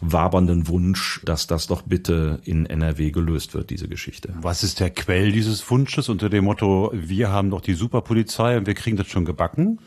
[0.01, 4.31] wabernden Wunsch, dass das doch bitte in NRW gelöst wird, diese Geschichte.
[4.41, 8.67] Was ist der Quell dieses Wunsches unter dem Motto, wir haben doch die Superpolizei und
[8.67, 9.79] wir kriegen das schon gebacken?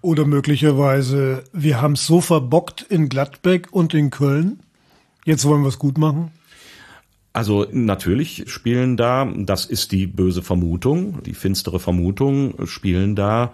[0.00, 4.60] Oder möglicherweise, wir haben es so verbockt in Gladbeck und in Köln,
[5.24, 6.30] jetzt wollen wir es gut machen?
[7.36, 13.52] Also natürlich spielen da, das ist die böse Vermutung, die finstere Vermutung, spielen da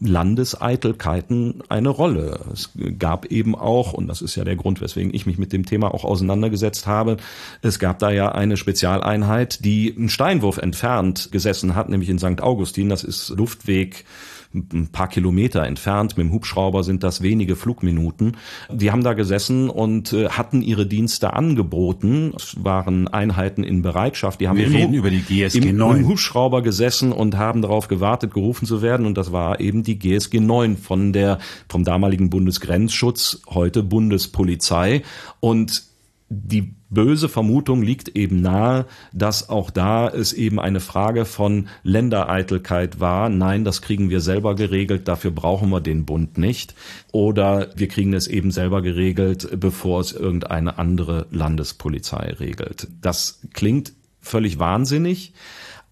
[0.00, 2.40] Landeseitelkeiten eine Rolle.
[2.52, 5.64] Es gab eben auch, und das ist ja der Grund, weswegen ich mich mit dem
[5.64, 7.18] Thema auch auseinandergesetzt habe,
[7.62, 12.40] es gab da ja eine Spezialeinheit, die einen Steinwurf entfernt gesessen hat, nämlich in St.
[12.42, 14.06] Augustin, das ist Luftweg
[14.52, 16.16] ein paar Kilometer entfernt.
[16.16, 18.36] Mit dem Hubschrauber sind das wenige Flugminuten.
[18.70, 22.32] Die haben da gesessen und äh, hatten ihre Dienste angeboten.
[22.36, 24.40] Es waren Einheiten in Bereitschaft.
[24.40, 26.00] Die haben Wir im, reden über die GSG im, 9.
[26.00, 29.06] im Hubschrauber gesessen und haben darauf gewartet, gerufen zu werden.
[29.06, 35.02] Und das war eben die GSG 9 von der, vom damaligen Bundesgrenzschutz, heute Bundespolizei.
[35.38, 35.84] Und
[36.28, 43.00] die böse Vermutung liegt eben nahe, dass auch da es eben eine Frage von Ländereitelkeit
[43.00, 43.28] war.
[43.28, 46.74] Nein, das kriegen wir selber geregelt, dafür brauchen wir den Bund nicht.
[47.12, 52.88] Oder wir kriegen es eben selber geregelt, bevor es irgendeine andere Landespolizei regelt.
[53.00, 55.32] Das klingt völlig wahnsinnig.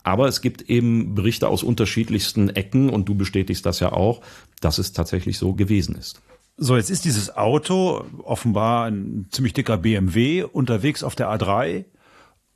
[0.02, 4.22] Aber es gibt eben Berichte aus unterschiedlichsten Ecken und du bestätigst das ja auch,
[4.61, 6.22] dass es tatsächlich so gewesen ist.
[6.61, 11.85] So, jetzt ist dieses Auto offenbar ein ziemlich dicker BMW unterwegs auf der A3.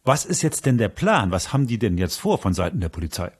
[0.03, 1.31] Was ist jetzt denn der Plan?
[1.31, 3.31] Was haben die denn jetzt vor von Seiten der Polizei?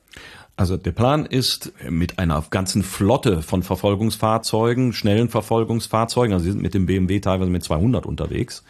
[0.55, 6.61] Also der Plan ist mit einer ganzen Flotte von Verfolgungsfahrzeugen, schnellen Verfolgungsfahrzeugen, also sie sind
[6.61, 8.63] mit dem BMW teilweise mit 200 unterwegs,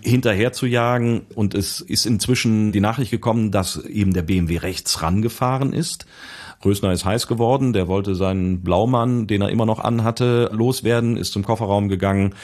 [0.00, 1.22] hinterher zu jagen.
[1.36, 6.06] Und es ist inzwischen die Nachricht gekommen, dass eben der BMW rechts rangefahren ist.
[6.64, 11.32] Rösner ist heiß geworden, der wollte seinen Blaumann, den er immer noch anhatte, loswerden, ist
[11.32, 12.34] zum Kofferraum gegangen,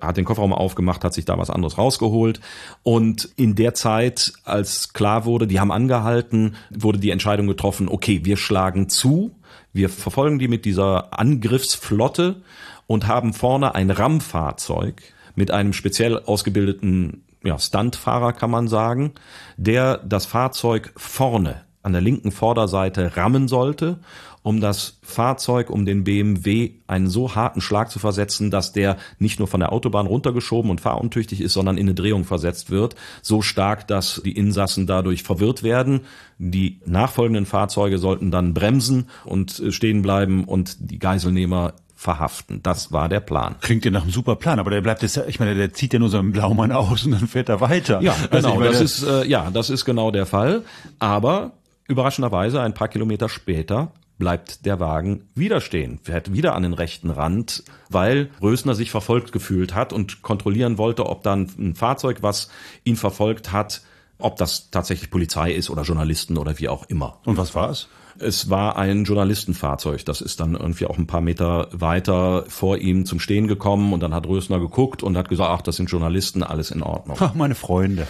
[0.00, 2.40] hat den Kofferraum aufgemacht, hat sich da was anderes rausgeholt.
[2.82, 8.20] Und in der Zeit, als klar wurde, die haben angehalten, wurde die Entscheidung getroffen, okay,
[8.24, 9.32] wir schlagen zu,
[9.72, 12.42] wir verfolgen die mit dieser Angriffsflotte
[12.86, 15.02] und haben vorne ein RAM-Fahrzeug
[15.34, 19.12] mit einem speziell ausgebildeten ja, Stuntfahrer, kann man sagen,
[19.56, 24.00] der das Fahrzeug vorne an der linken Vorderseite rammen sollte,
[24.42, 29.38] um das Fahrzeug, um den BMW einen so harten Schlag zu versetzen, dass der nicht
[29.38, 32.94] nur von der Autobahn runtergeschoben und fahruntüchtig ist, sondern in eine Drehung versetzt wird.
[33.22, 36.02] So stark, dass die Insassen dadurch verwirrt werden.
[36.38, 42.62] Die nachfolgenden Fahrzeuge sollten dann bremsen und stehen bleiben und die Geiselnehmer verhaften.
[42.62, 43.56] Das war der Plan.
[43.60, 45.98] Klingt ja nach einem super Plan, aber der bleibt jetzt ich meine, der zieht ja
[45.98, 48.00] nur so einen Blaumann aus und dann fährt er weiter.
[48.00, 50.62] Ja, Also genau, ich meine, das ist, äh, ja, das ist genau der Fall.
[51.00, 51.54] Aber
[51.88, 57.10] überraschenderweise, ein paar Kilometer später, bleibt der Wagen wieder stehen, fährt wieder an den rechten
[57.10, 62.50] Rand, weil Rösner sich verfolgt gefühlt hat und kontrollieren wollte, ob dann ein Fahrzeug, was
[62.84, 63.82] ihn verfolgt hat,
[64.18, 67.20] ob das tatsächlich Polizei ist oder Journalisten oder wie auch immer.
[67.24, 67.88] Und was war es?
[68.20, 70.04] Es war ein Journalistenfahrzeug.
[70.04, 74.00] Das ist dann irgendwie auch ein paar Meter weiter vor ihm zum Stehen gekommen und
[74.00, 77.16] dann hat Rösner geguckt und hat gesagt, ach, das sind Journalisten, alles in Ordnung.
[77.20, 78.08] Ach, meine Freunde.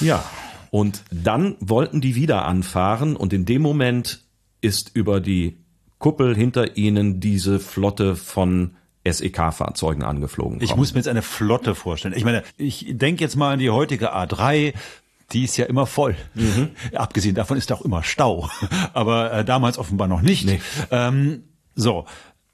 [0.00, 0.24] Ja.
[0.70, 4.22] Und dann wollten die wieder anfahren und in dem Moment
[4.60, 5.58] ist über die
[5.98, 10.60] Kuppel hinter ihnen diese Flotte von SEK-Fahrzeugen angeflogen.
[10.60, 10.80] Ich kommen.
[10.80, 12.14] muss mir jetzt eine Flotte vorstellen.
[12.16, 14.74] Ich meine, ich denke jetzt mal an die heutige A3.
[15.32, 16.16] die ist ja immer voll.
[16.34, 16.70] Mhm.
[16.94, 18.48] Abgesehen davon ist auch immer Stau.
[18.92, 20.46] Aber äh, damals offenbar noch nicht.
[20.46, 20.60] Nee.
[20.90, 21.44] Ähm,
[21.74, 22.06] so,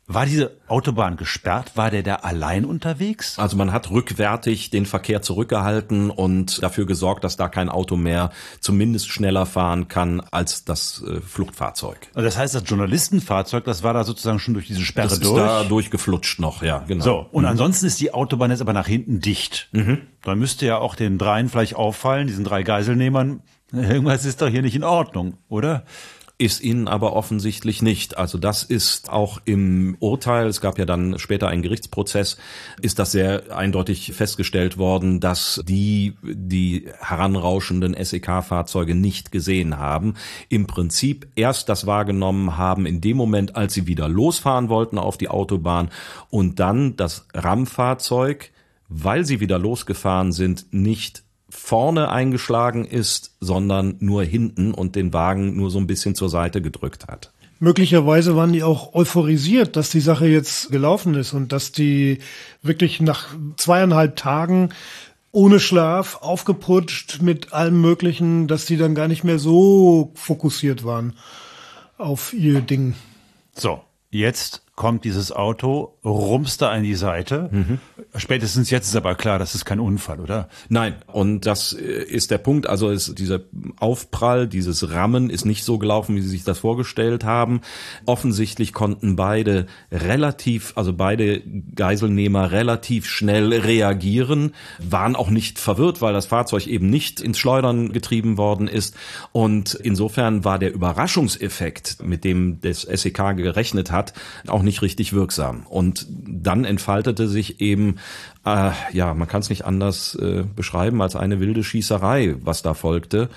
[0.06, 1.72] war diese Autobahn gesperrt?
[1.76, 3.38] War der da allein unterwegs?
[3.38, 8.30] Also man hat rückwärtig den Verkehr zurückgehalten und dafür gesorgt, dass da kein Auto mehr
[8.60, 12.08] zumindest schneller fahren kann als das äh, Fluchtfahrzeug.
[12.14, 15.36] Also das heißt, das Journalistenfahrzeug, das war da sozusagen schon durch diese Sperre das durch?
[15.36, 17.04] Das ist da durchgeflutscht noch, ja, genau.
[17.04, 17.50] So, und mhm.
[17.50, 19.70] ansonsten ist die Autobahn jetzt aber nach hinten dicht.
[19.72, 20.02] Mhm.
[20.22, 23.40] Dann müsste ja auch den dreien vielleicht auffallen, diesen drei Geiselnehmern,
[23.72, 25.84] irgendwas ist doch hier nicht in Ordnung, oder?
[26.36, 28.18] Ist ihnen aber offensichtlich nicht.
[28.18, 32.38] Also das ist auch im Urteil, es gab ja dann später einen Gerichtsprozess,
[32.82, 40.14] ist das sehr eindeutig festgestellt worden, dass die die heranrauschenden SEK-Fahrzeuge nicht gesehen haben.
[40.48, 45.16] Im Prinzip erst das wahrgenommen haben in dem Moment, als sie wieder losfahren wollten auf
[45.16, 45.90] die Autobahn
[46.30, 48.50] und dann das RAM-Fahrzeug,
[48.88, 51.23] weil sie wieder losgefahren sind, nicht
[51.54, 56.60] vorne eingeschlagen ist, sondern nur hinten und den Wagen nur so ein bisschen zur Seite
[56.60, 57.32] gedrückt hat.
[57.60, 62.18] Möglicherweise waren die auch euphorisiert, dass die Sache jetzt gelaufen ist und dass die
[62.62, 64.70] wirklich nach zweieinhalb Tagen
[65.30, 71.14] ohne Schlaf, aufgeputscht mit allem Möglichen, dass die dann gar nicht mehr so fokussiert waren
[71.98, 72.94] auf ihr Ding.
[73.54, 77.48] So, jetzt kommt dieses Auto, rumst da an die Seite.
[77.50, 77.78] Mhm.
[78.16, 80.48] Spätestens jetzt ist aber klar, das ist kein Unfall, oder?
[80.68, 82.68] Nein, und das äh, ist der Punkt.
[82.68, 83.40] Also ist dieser
[83.78, 87.62] Aufprall, dieses Rammen ist nicht so gelaufen, wie Sie sich das vorgestellt haben.
[88.06, 91.42] Offensichtlich konnten beide relativ, also beide
[91.74, 97.92] Geiselnehmer relativ schnell reagieren, waren auch nicht verwirrt, weil das Fahrzeug eben nicht ins Schleudern
[97.92, 98.94] getrieben worden ist.
[99.32, 104.12] Und insofern war der Überraschungseffekt, mit dem das SEK gerechnet hat,
[104.48, 105.66] auch nicht richtig wirksam.
[105.66, 107.96] Und dann entfaltete sich eben,
[108.44, 112.74] äh, ja, man kann es nicht anders äh, beschreiben als eine wilde Schießerei, was da
[112.74, 113.28] folgte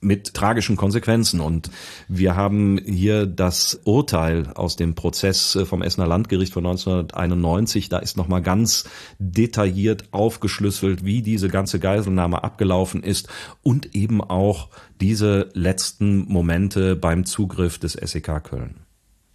[0.00, 1.40] mit tragischen Konsequenzen.
[1.40, 1.70] Und
[2.08, 7.88] wir haben hier das Urteil aus dem Prozess äh, vom Essener Landgericht von 1991.
[7.88, 13.28] Da ist nochmal ganz detailliert aufgeschlüsselt, wie diese ganze Geiselnahme abgelaufen ist
[13.62, 14.68] und eben auch
[15.00, 18.85] diese letzten Momente beim Zugriff des SEK Köln.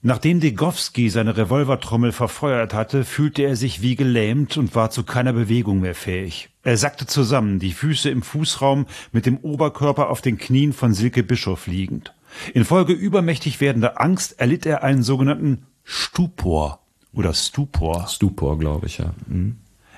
[0.03, 5.31] Nachdem Degowski seine Revolvertrommel verfeuert hatte, fühlte er sich wie gelähmt und war zu keiner
[5.31, 6.49] Bewegung mehr fähig.
[6.63, 11.21] Er sackte zusammen, die Füße im Fußraum, mit dem Oberkörper auf den Knien von Silke
[11.21, 12.15] Bischof liegend.
[12.55, 16.79] Infolge übermächtig werdender Angst erlitt er einen sogenannten Stupor
[17.13, 18.07] oder Stupor.
[18.07, 19.13] Stupor, glaube ich, ja.
[19.27, 19.57] Mhm.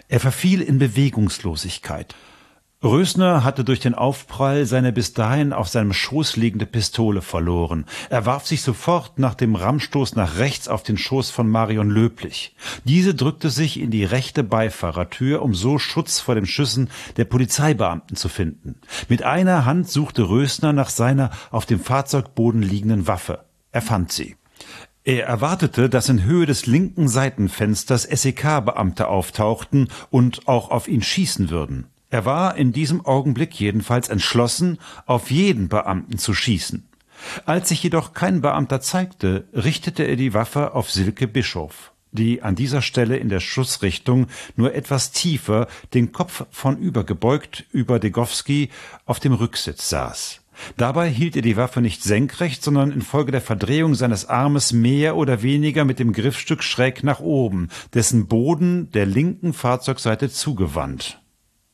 [0.09, 2.13] Er verfiel in Bewegungslosigkeit.
[2.83, 7.85] Rösner hatte durch den Aufprall seine bis dahin auf seinem Schoß liegende Pistole verloren.
[8.09, 12.55] Er warf sich sofort nach dem Rammstoß nach rechts auf den Schoß von Marion Löblich.
[12.83, 18.17] Diese drückte sich in die rechte Beifahrertür, um so Schutz vor den Schüssen der Polizeibeamten
[18.17, 18.75] zu finden.
[19.07, 23.45] Mit einer Hand suchte Rösner nach seiner auf dem Fahrzeugboden liegenden Waffe.
[23.71, 24.35] Er fand sie.
[25.05, 31.49] Er erwartete, dass in Höhe des linken Seitenfensters SEK-Beamte auftauchten und auch auf ihn schießen
[31.49, 31.87] würden.
[32.13, 36.87] Er war in diesem Augenblick jedenfalls entschlossen, auf jeden Beamten zu schießen.
[37.47, 42.53] Als sich jedoch kein Beamter zeigte, richtete er die Waffe auf Silke Bischof, die an
[42.53, 48.69] dieser Stelle in der Schussrichtung nur etwas tiefer, den Kopf vornüber gebeugt über Degowski
[49.07, 50.41] auf dem Rücksitz saß.
[50.77, 55.41] Dabei hielt er die Waffe nicht senkrecht, sondern infolge der Verdrehung seines Armes mehr oder
[55.41, 61.22] weniger mit dem Griffstück schräg nach oben, dessen Boden der linken Fahrzeugseite zugewandt.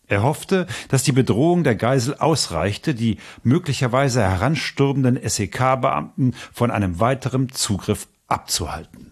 [0.10, 7.50] Er hoffte, dass die Bedrohung der Geisel ausreichte, die möglicherweise heranstürmenden SEK-Beamten von einem weiteren
[7.50, 9.12] Zugriff abzuhalten.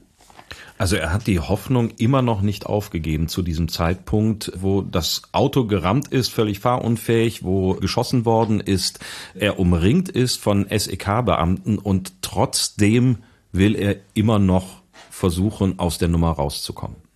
[0.79, 5.65] Also er hat die Hoffnung immer noch nicht aufgegeben zu diesem Zeitpunkt, wo das Auto
[5.65, 8.99] gerammt ist, völlig fahrunfähig, wo geschossen worden ist,
[9.33, 13.19] er umringt ist von SEK-Beamten und trotzdem
[13.51, 17.07] will er immer noch versuchen, aus der Nummer rauszukommen.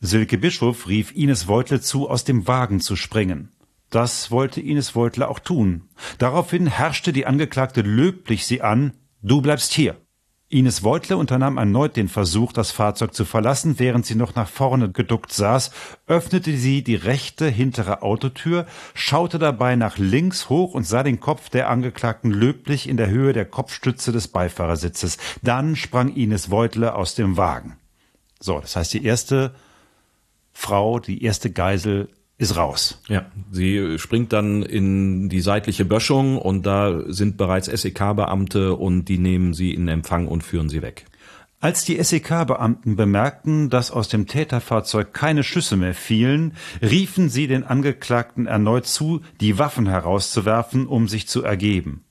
[0.00, 3.50] Silke Bischof rief Ines Weutle zu, aus dem Wagen zu springen.
[3.90, 5.88] Das wollte Ines Weutle auch tun.
[6.18, 9.96] Daraufhin herrschte die Angeklagte löblich sie an, du bleibst hier.
[10.48, 14.92] Ines Weutle unternahm erneut den Versuch, das Fahrzeug zu verlassen, während sie noch nach vorne
[14.92, 15.72] geduckt saß,
[16.06, 21.48] öffnete sie die rechte hintere Autotür, schaute dabei nach links hoch und sah den Kopf
[21.48, 25.18] der Angeklagten löblich in der Höhe der Kopfstütze des Beifahrersitzes.
[25.42, 27.78] Dann sprang Ines Weutle aus dem Wagen.
[28.38, 29.52] So, das heißt, die erste
[30.58, 33.02] Frau, die erste Geisel, ist raus.
[33.08, 39.18] Ja, sie springt dann in die seitliche Böschung und da sind bereits SEK-Beamte und die
[39.18, 41.04] nehmen sie in Empfang und führen sie weg.
[41.60, 47.62] Als die SEK-Beamten bemerkten, dass aus dem Täterfahrzeug keine Schüsse mehr fielen, riefen sie den
[47.62, 52.02] Angeklagten erneut zu, die Waffen herauszuwerfen, um sich zu ergeben.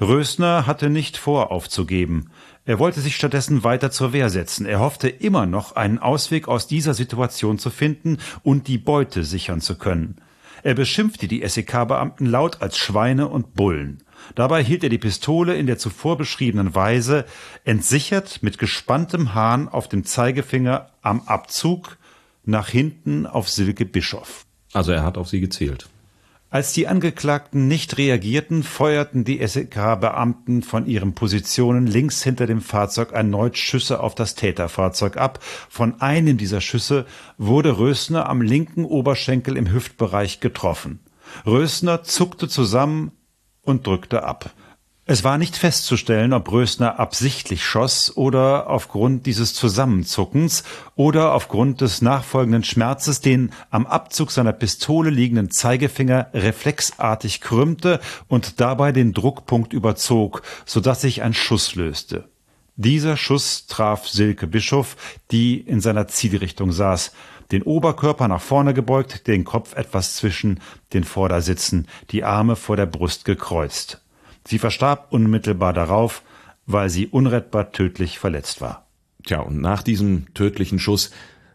[0.00, 2.30] Rösner hatte nicht vor, aufzugeben.
[2.66, 4.66] Er wollte sich stattdessen weiter zur Wehr setzen.
[4.66, 9.60] Er hoffte immer noch, einen Ausweg aus dieser Situation zu finden und die Beute sichern
[9.60, 10.16] zu können.
[10.64, 14.02] Er beschimpfte die SEK-Beamten laut als Schweine und Bullen.
[14.34, 17.24] Dabei hielt er die Pistole in der zuvor beschriebenen Weise
[17.64, 21.98] entsichert mit gespanntem Hahn auf dem Zeigefinger am Abzug
[22.44, 24.44] nach hinten auf Silke Bischof.
[24.72, 25.88] Also er hat auf sie gezählt.
[26.48, 33.10] Als die Angeklagten nicht reagierten, feuerten die SEK-Beamten von ihren Positionen links hinter dem Fahrzeug
[33.12, 35.40] erneut Schüsse auf das Täterfahrzeug ab.
[35.42, 37.04] Von einem dieser Schüsse
[37.36, 41.00] wurde Rösner am linken Oberschenkel im Hüftbereich getroffen.
[41.44, 43.10] Rösner zuckte zusammen
[43.62, 44.50] und drückte ab.
[45.08, 50.64] Es war nicht festzustellen, ob Rösner absichtlich schoss oder aufgrund dieses Zusammenzuckens
[50.96, 58.60] oder aufgrund des nachfolgenden Schmerzes den am Abzug seiner Pistole liegenden Zeigefinger reflexartig krümmte und
[58.60, 62.24] dabei den Druckpunkt überzog, so dass sich ein Schuss löste.
[62.74, 64.96] Dieser Schuss traf Silke Bischof,
[65.30, 67.12] die in seiner Zielrichtung saß,
[67.52, 70.58] den Oberkörper nach vorne gebeugt, den Kopf etwas zwischen
[70.92, 74.02] den Vordersitzen, die Arme vor der Brust gekreuzt.
[74.46, 76.22] Sie verstarb unmittelbar darauf,
[76.66, 78.86] weil sie unrettbar tödlich verletzt war.
[79.24, 81.10] Tja, und nach diesem tödlichen Schuss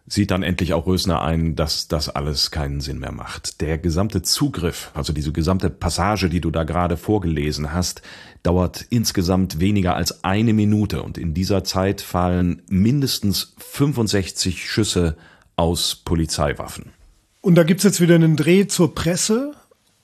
[0.08, 3.62] sieht dann endlich auch Rösner ein, dass das alles keinen Sinn mehr macht.
[3.62, 8.02] Der gesamte Zugriff, also diese gesamte Passage, die du da gerade vorgelesen hast,
[8.44, 15.16] dauert insgesamt weniger als eine Minute und in dieser Zeit fallen mindestens 65 Schüsse
[15.56, 16.92] aus Polizeiwaffen.
[17.40, 19.54] Und da gibt's jetzt wieder einen Dreh zur Presse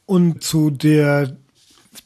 [0.06, 1.36] und zu der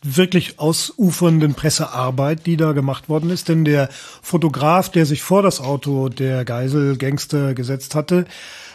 [0.01, 3.49] wirklich ausufernden Pressearbeit, die da gemacht worden ist.
[3.49, 3.89] Denn der
[4.21, 8.25] Fotograf, der sich vor das Auto der Geiselgangster gesetzt hatte,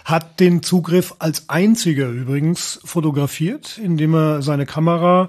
[0.05, 5.29] hat den Zugriff als einziger übrigens fotografiert, indem er seine Kamera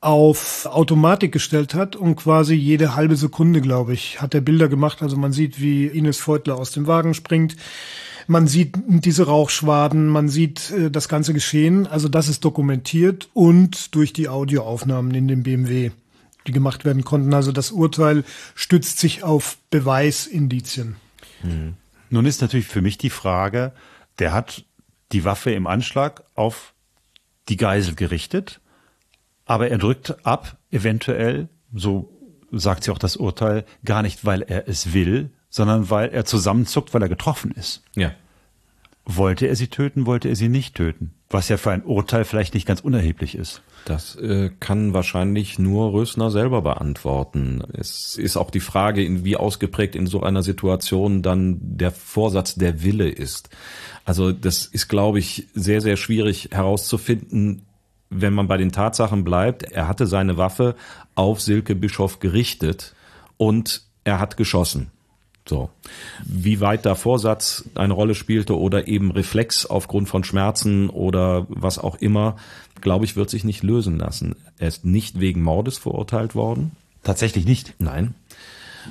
[0.00, 5.02] auf Automatik gestellt hat und quasi jede halbe Sekunde, glaube ich, hat er Bilder gemacht.
[5.02, 7.56] Also man sieht, wie Ines Feutler aus dem Wagen springt,
[8.26, 11.86] man sieht diese Rauchschwaden, man sieht äh, das ganze Geschehen.
[11.86, 15.90] Also das ist dokumentiert und durch die Audioaufnahmen in dem BMW,
[16.46, 17.34] die gemacht werden konnten.
[17.34, 18.24] Also das Urteil
[18.54, 20.96] stützt sich auf Beweisindizien.
[21.42, 21.74] Mhm.
[22.10, 23.72] Nun ist natürlich für mich die Frage,
[24.18, 24.64] der hat
[25.12, 26.74] die Waffe im Anschlag auf
[27.48, 28.60] die Geisel gerichtet,
[29.44, 32.12] aber er drückt ab, eventuell, so
[32.50, 36.92] sagt sie auch das Urteil, gar nicht, weil er es will, sondern weil er zusammenzuckt,
[36.92, 37.82] weil er getroffen ist.
[37.94, 38.12] Ja.
[39.06, 41.14] Wollte er sie töten, wollte er sie nicht töten?
[41.30, 43.62] Was ja für ein Urteil vielleicht nicht ganz unerheblich ist.
[43.86, 47.62] Das äh, kann wahrscheinlich nur Rösner selber beantworten.
[47.72, 52.82] Es ist auch die Frage, wie ausgeprägt in so einer Situation dann der Vorsatz der
[52.82, 53.48] Wille ist.
[54.04, 57.62] Also das ist, glaube ich, sehr, sehr schwierig herauszufinden,
[58.10, 59.62] wenn man bei den Tatsachen bleibt.
[59.62, 60.74] Er hatte seine Waffe
[61.14, 62.94] auf Silke Bischof gerichtet
[63.38, 64.90] und er hat geschossen.
[65.48, 65.70] So.
[66.24, 71.78] Wie weit da Vorsatz eine Rolle spielte oder eben Reflex aufgrund von Schmerzen oder was
[71.78, 72.36] auch immer,
[72.80, 74.34] glaube ich, wird sich nicht lösen lassen.
[74.58, 76.72] Er ist nicht wegen Mordes verurteilt worden.
[77.04, 77.74] Tatsächlich nicht?
[77.78, 78.14] Nein.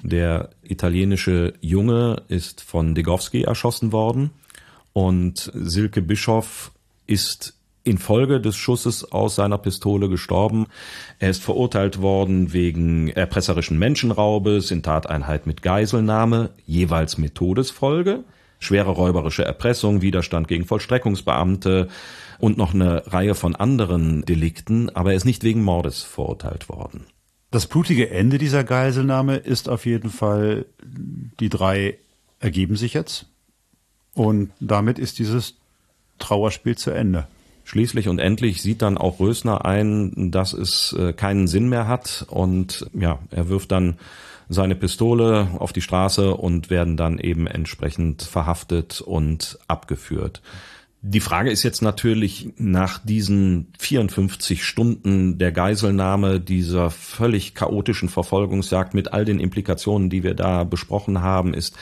[0.03, 4.32] Der italienische Junge ist von Degowski erschossen worden
[4.93, 6.72] und Silke Bischof
[7.08, 7.55] ist
[7.86, 10.66] infolge des Schusses aus seiner Pistole gestorben.
[11.20, 18.24] Er ist verurteilt worden wegen erpresserischen Menschenraubes in Tateinheit mit Geiselnahme, jeweils mit Todesfolge,
[18.60, 21.88] schwere räuberische Erpressung, Widerstand gegen Vollstreckungsbeamte
[22.40, 27.06] und noch eine Reihe von anderen Delikten, aber er ist nicht wegen Mordes verurteilt worden.
[27.52, 30.66] Das blutige Ende dieser Geiselnahme ist auf jeden Fall,
[31.40, 31.98] die drei
[32.40, 33.28] ergeben sich jetzt
[34.14, 35.56] und damit ist dieses
[36.18, 37.28] Trauerspiel zu Ende.
[37.66, 42.26] Schließlich und endlich sieht dann auch Rösner ein, dass es äh, keinen Sinn mehr hat
[42.30, 43.97] und ja, er wirft dann
[44.49, 50.43] seine Pistole auf die Straße und werden dann eben entsprechend verhaftet und abgeführt.
[51.01, 58.93] Die Frage ist jetzt natürlich nach diesen 54 Stunden der Geiselnahme, dieser völlig chaotischen Verfolgungsjagd
[58.93, 61.76] mit all den Implikationen, die wir da besprochen haben, ist,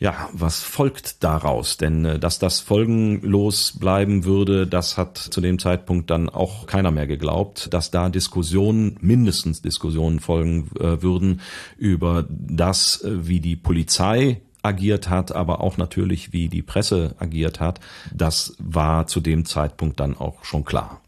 [0.00, 1.76] ja, was folgt daraus?
[1.76, 6.90] Denn äh, dass das folgenlos bleiben würde, das hat zu dem Zeitpunkt dann auch keiner
[6.90, 11.42] mehr geglaubt, dass da Diskussionen, mindestens Diskussionen folgen äh, würden
[11.76, 17.60] über das, äh, wie die Polizei agiert hat, aber auch natürlich, wie die Presse agiert
[17.60, 17.80] hat.
[18.12, 21.02] Das war zu dem Zeitpunkt dann auch schon klar.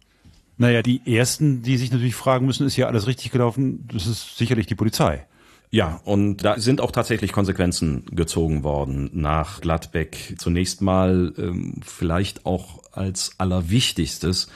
[0.58, 3.88] Naja, die ersten, die sich natürlich fragen müssen, ist ja alles richtig gelaufen?
[3.90, 5.26] Das ist sicherlich die Polizei.
[5.74, 10.34] Ja, und da sind auch tatsächlich Konsequenzen gezogen worden nach Gladbeck.
[10.36, 14.48] Zunächst mal ähm, vielleicht auch als allerwichtigstes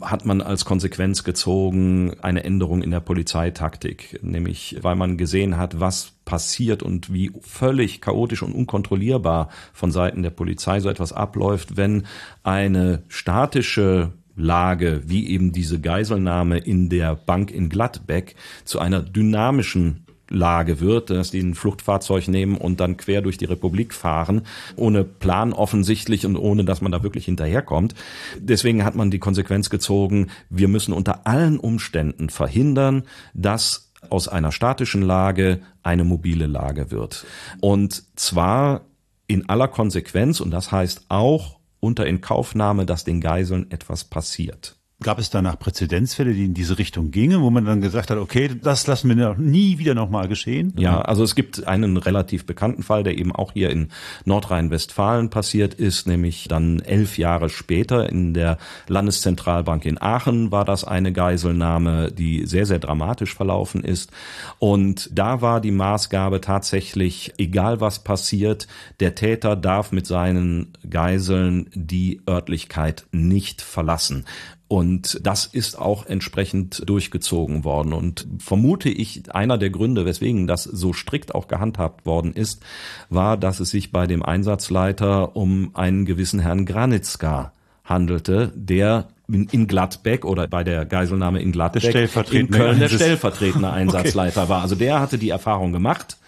[0.00, 5.78] hat man als Konsequenz gezogen eine Änderung in der Polizeitaktik, nämlich weil man gesehen hat,
[5.78, 11.76] was passiert und wie völlig chaotisch und unkontrollierbar von Seiten der Polizei so etwas abläuft,
[11.76, 12.04] wenn
[12.42, 20.03] eine statische Lage, wie eben diese Geiselnahme in der Bank in Gladbeck, zu einer dynamischen
[20.28, 24.42] Lage wird, dass die ein Fluchtfahrzeug nehmen und dann quer durch die Republik fahren,
[24.76, 27.94] ohne Plan offensichtlich und ohne, dass man da wirklich hinterherkommt.
[28.38, 33.04] Deswegen hat man die Konsequenz gezogen, wir müssen unter allen Umständen verhindern,
[33.34, 37.26] dass aus einer statischen Lage eine mobile Lage wird.
[37.60, 38.82] Und zwar
[39.26, 44.76] in aller Konsequenz, und das heißt auch unter Inkaufnahme, dass den Geiseln etwas passiert.
[45.04, 48.48] Gab es danach Präzedenzfälle, die in diese Richtung gingen, wo man dann gesagt hat, okay,
[48.62, 50.72] das lassen wir nie wieder nochmal geschehen?
[50.78, 53.88] Ja, also es gibt einen relativ bekannten Fall, der eben auch hier in
[54.24, 58.56] Nordrhein-Westfalen passiert ist, nämlich dann elf Jahre später in der
[58.88, 64.10] Landeszentralbank in Aachen war das eine Geiselnahme, die sehr, sehr dramatisch verlaufen ist.
[64.58, 68.68] Und da war die Maßgabe tatsächlich, egal was passiert,
[69.00, 74.24] der Täter darf mit seinen Geiseln die Örtlichkeit nicht verlassen.
[74.66, 77.92] Und das ist auch entsprechend durchgezogen worden.
[77.92, 82.62] Und vermute ich, einer der Gründe, weswegen das so strikt auch gehandhabt worden ist,
[83.10, 87.52] war, dass es sich bei dem Einsatzleiter um einen gewissen Herrn Granitzka
[87.84, 91.84] handelte, der in Gladbeck oder bei der Geiselnahme in Gladbeck
[92.32, 94.50] in Köln der stellvertretende Einsatzleiter okay.
[94.50, 94.62] war.
[94.62, 96.18] Also der hatte die Erfahrung gemacht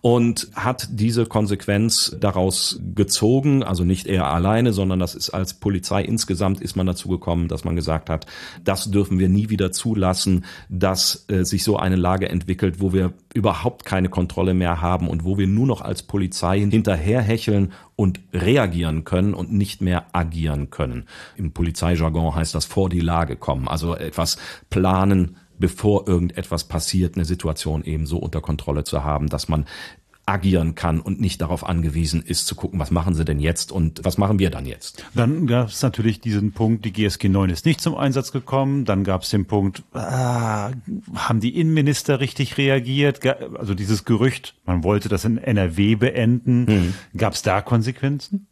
[0.00, 6.02] und hat diese Konsequenz daraus gezogen, also nicht er alleine, sondern das ist als Polizei
[6.02, 8.26] insgesamt ist man dazu gekommen, dass man gesagt hat,
[8.64, 13.12] das dürfen wir nie wieder zulassen, dass äh, sich so eine Lage entwickelt, wo wir
[13.34, 19.04] überhaupt keine Kontrolle mehr haben und wo wir nur noch als Polizei hinterherhecheln und reagieren
[19.04, 21.04] können und nicht mehr agieren können.
[21.36, 24.36] Im Polizeijargon heißt das vor die Lage kommen, also etwas
[24.70, 29.66] planen, bevor irgendetwas passiert, eine Situation eben so unter Kontrolle zu haben, dass man
[30.26, 34.00] agieren kann und nicht darauf angewiesen ist zu gucken, was machen sie denn jetzt und
[34.04, 35.04] was machen wir dann jetzt.
[35.14, 38.84] Dann gab es natürlich diesen Punkt, die GSG 9 ist nicht zum Einsatz gekommen.
[38.86, 40.70] Dann gab es den Punkt, ah,
[41.14, 43.20] haben die Innenminister richtig reagiert?
[43.58, 46.66] Also dieses Gerücht, man wollte das in NRW beenden.
[46.66, 46.94] Hm.
[47.16, 48.46] Gab es da Konsequenzen?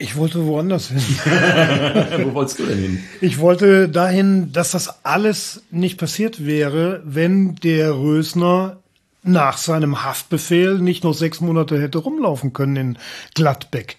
[0.00, 0.98] Ich wollte woanders hin.
[2.24, 3.04] Wo wolltest du denn hin?
[3.20, 8.76] Ich wollte dahin, dass das alles nicht passiert wäre, wenn der Rösner
[9.24, 12.98] nach seinem Haftbefehl nicht noch sechs Monate hätte rumlaufen können in
[13.34, 13.96] Gladbeck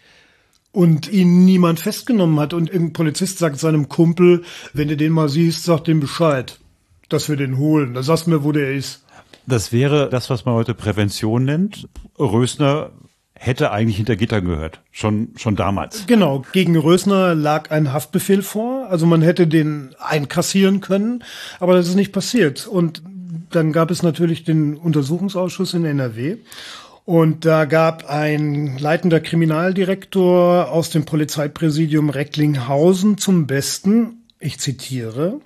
[0.72, 5.28] und ihn niemand festgenommen hat und irgendein Polizist sagt seinem Kumpel, wenn du den mal
[5.28, 6.60] siehst, sag dem Bescheid,
[7.10, 7.94] dass wir den holen.
[7.94, 9.04] Da sagst du mir, wo der ist.
[9.46, 11.90] Das wäre das, was man heute Prävention nennt.
[12.18, 12.92] Rösner
[13.42, 16.06] hätte eigentlich hinter Gittern gehört, schon schon damals.
[16.08, 21.24] Genau, gegen Rösner lag ein Haftbefehl vor, also man hätte den einkassieren können,
[21.60, 23.02] aber das ist nicht passiert und
[23.50, 26.38] dann gab es natürlich den Untersuchungsausschuss in NRW
[27.06, 35.40] und da gab ein leitender Kriminaldirektor aus dem Polizeipräsidium Recklinghausen zum Besten, ich zitiere,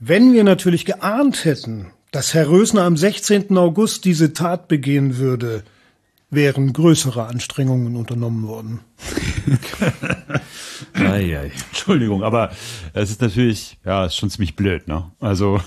[0.00, 3.56] wenn wir natürlich geahnt hätten, dass Herr Rösner am 16.
[3.58, 5.62] August diese Tat begehen würde,
[6.32, 8.80] wären größere Anstrengungen unternommen worden.
[10.94, 11.52] ei, ei.
[11.68, 12.50] Entschuldigung, aber
[12.94, 15.10] es ist natürlich, ja, ist schon ziemlich blöd, ne?
[15.20, 15.60] Also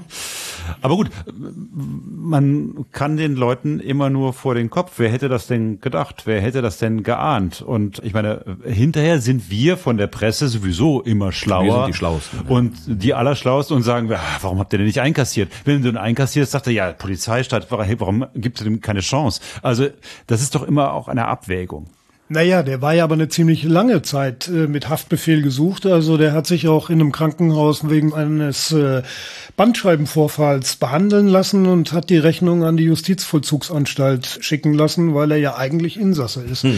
[0.82, 4.92] aber gut, man kann den Leuten immer nur vor den Kopf.
[4.96, 6.22] Wer hätte das denn gedacht?
[6.24, 7.62] Wer hätte das denn geahnt?
[7.62, 11.64] Und ich meine, hinterher sind wir von der Presse sowieso immer schlauer.
[11.64, 12.40] Wir sind die Schlausten.
[12.48, 15.52] Und die Allerschlausten und sagen, warum habt ihr denn nicht einkassiert?
[15.64, 19.40] Wenn du ihn einkassierst, sagt er, ja, Polizeistaat, warum gibt es dem keine Chance?
[19.62, 19.88] Also,
[20.26, 21.86] das ist doch immer auch eine Abwägung.
[22.32, 25.84] Naja, der war ja aber eine ziemlich lange Zeit äh, mit Haftbefehl gesucht.
[25.84, 29.02] Also der hat sich auch in einem Krankenhaus wegen eines äh,
[29.58, 35.56] Bandscheibenvorfalls behandeln lassen und hat die Rechnung an die Justizvollzugsanstalt schicken lassen, weil er ja
[35.56, 36.66] eigentlich Insasse ist.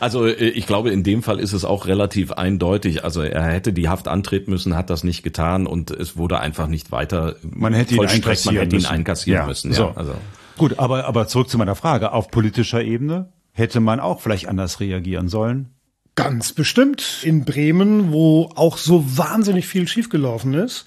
[0.00, 3.04] Also äh, ich glaube, in dem Fall ist es auch relativ eindeutig.
[3.04, 6.66] Also er hätte die Haft antreten müssen, hat das nicht getan und es wurde einfach
[6.66, 9.46] nicht weiter man hätte ihn einkassieren man hätte ihn einkassieren ja.
[9.46, 9.70] müssen.
[9.70, 9.92] Ja, so.
[9.94, 10.14] also.
[10.58, 12.12] Gut, aber, aber zurück zu meiner Frage.
[12.12, 15.70] Auf politischer Ebene hätte man auch vielleicht anders reagieren sollen?
[16.14, 17.20] Ganz bestimmt.
[17.22, 20.84] In Bremen, wo auch so wahnsinnig viel schiefgelaufen ist,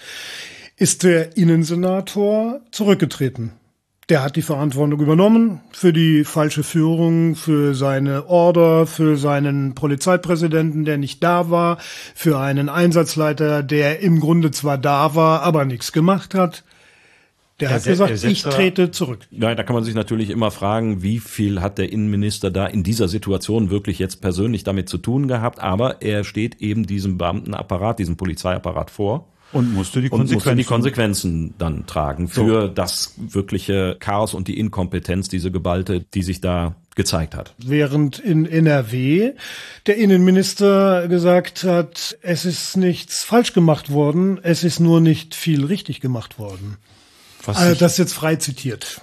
[0.77, 3.53] ist der Innensenator zurückgetreten.
[4.09, 10.85] Der hat die Verantwortung übernommen für die falsche Führung, für seine Order, für seinen Polizeipräsidenten,
[10.85, 11.79] der nicht da war,
[12.13, 16.63] für einen Einsatzleiter, der im Grunde zwar da war, aber nichts gemacht hat.
[17.59, 19.27] Der hat gesagt, ich trete zurück.
[19.31, 22.83] Ja, da kann man sich natürlich immer fragen, wie viel hat der Innenminister da in
[22.83, 25.59] dieser Situation wirklich jetzt persönlich damit zu tun gehabt.
[25.59, 29.29] Aber er steht eben diesem Beamtenapparat, diesem Polizeiapparat vor.
[29.53, 32.67] Und musste die Konsequenzen, musste die Konsequenzen dann tragen für so.
[32.67, 37.53] das wirkliche Chaos und die Inkompetenz, diese Geballte, die sich da gezeigt hat.
[37.57, 39.31] Während in NRW
[39.85, 45.63] der Innenminister gesagt hat, es ist nichts falsch gemacht worden, es ist nur nicht viel
[45.63, 46.77] richtig gemacht worden.
[47.47, 49.01] Was also das ist jetzt frei zitiert.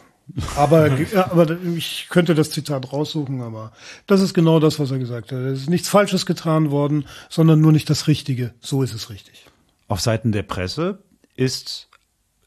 [0.56, 3.72] Aber, aber ich könnte das Zitat raussuchen, aber
[4.06, 5.38] das ist genau das, was er gesagt hat.
[5.38, 8.54] Es ist nichts Falsches getan worden, sondern nur nicht das Richtige.
[8.60, 9.46] So ist es richtig.
[9.88, 11.02] Auf Seiten der Presse
[11.34, 11.88] ist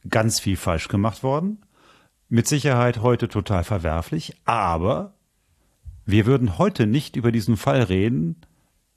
[0.09, 1.59] ganz viel falsch gemacht worden.
[2.27, 5.13] Mit Sicherheit heute total verwerflich, aber
[6.05, 8.37] wir würden heute nicht über diesen Fall reden,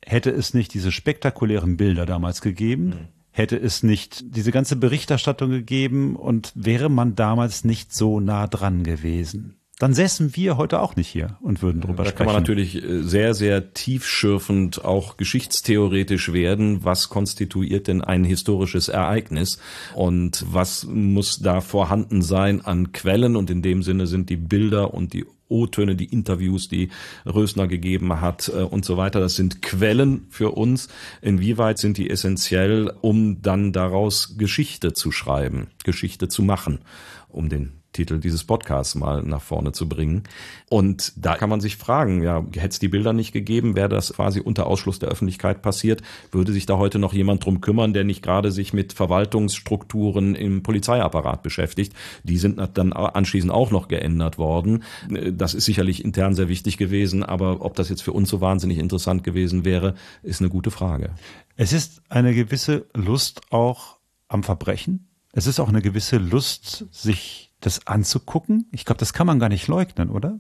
[0.05, 3.09] hätte es nicht diese spektakulären Bilder damals gegeben, mhm.
[3.39, 8.83] Hätte es nicht diese ganze Berichterstattung gegeben und wäre man damals nicht so nah dran
[8.83, 12.19] gewesen dann säßen wir heute auch nicht hier und würden drüber da sprechen.
[12.19, 16.85] Da kann man natürlich äh, sehr, sehr tiefschürfend auch geschichtstheoretisch werden.
[16.85, 19.61] Was konstituiert denn ein historisches Ereignis?
[19.95, 23.37] Und was muss da vorhanden sein an Quellen?
[23.37, 26.91] Und in dem Sinne sind die Bilder und die O-Töne, die Interviews, die
[27.27, 29.21] Rösner gegeben hat äh, und so weiter.
[29.21, 30.89] Das sind Quellen für uns.
[31.23, 36.81] Inwieweit sind die essentiell, um dann daraus Geschichte zu schreiben, Geschichte zu machen,
[37.29, 40.23] um den Titel dieses Podcasts mal nach vorne zu bringen.
[40.71, 44.13] Und da kann man sich fragen, ja, hätte es die Bilder nicht gegeben, wäre das
[44.13, 48.05] quasi unter Ausschluss der Öffentlichkeit passiert, würde sich da heute noch jemand drum kümmern, der
[48.05, 51.93] nicht gerade sich mit Verwaltungsstrukturen im Polizeiapparat beschäftigt.
[52.23, 54.85] Die sind dann anschließend auch noch geändert worden.
[55.33, 58.79] Das ist sicherlich intern sehr wichtig gewesen, aber ob das jetzt für uns so wahnsinnig
[58.79, 61.11] interessant gewesen wäre, ist eine gute Frage.
[61.57, 63.97] Es ist eine gewisse Lust auch
[64.29, 65.09] am Verbrechen.
[65.33, 68.67] Es ist auch eine gewisse Lust, sich das anzugucken.
[68.73, 70.39] Ich glaube, das kann man gar nicht leugnen, oder?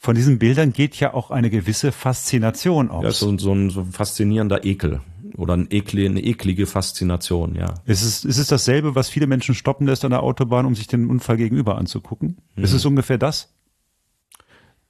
[0.00, 3.02] Von diesen Bildern geht ja auch eine gewisse Faszination aus.
[3.02, 5.00] Ja, so, so, ein, so ein faszinierender Ekel
[5.36, 7.74] oder ein ekle, eine eklige Faszination, ja.
[7.84, 10.86] Ist es, ist es dasselbe, was viele Menschen stoppen lässt an der Autobahn, um sich
[10.86, 12.38] den Unfall gegenüber anzugucken?
[12.54, 12.64] Hm.
[12.64, 13.52] Ist es ungefähr das?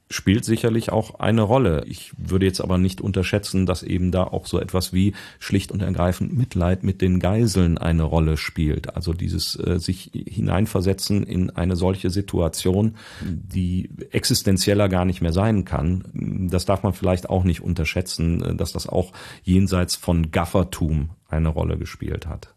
[0.09, 1.83] Spielt sicherlich auch eine Rolle.
[1.85, 5.81] Ich würde jetzt aber nicht unterschätzen, dass eben da auch so etwas wie schlicht und
[5.81, 8.95] ergreifend Mitleid mit den Geiseln eine Rolle spielt.
[8.95, 15.63] Also dieses äh, sich hineinversetzen in eine solche Situation, die existenzieller gar nicht mehr sein
[15.63, 16.47] kann.
[16.49, 19.11] Das darf man vielleicht auch nicht unterschätzen, äh, dass das auch
[19.43, 22.55] jenseits von Gaffertum eine Rolle gespielt hat.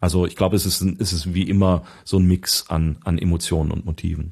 [0.00, 3.70] Also ich glaube, es ist, es ist wie immer so ein Mix an, an Emotionen
[3.70, 4.30] und Motiven.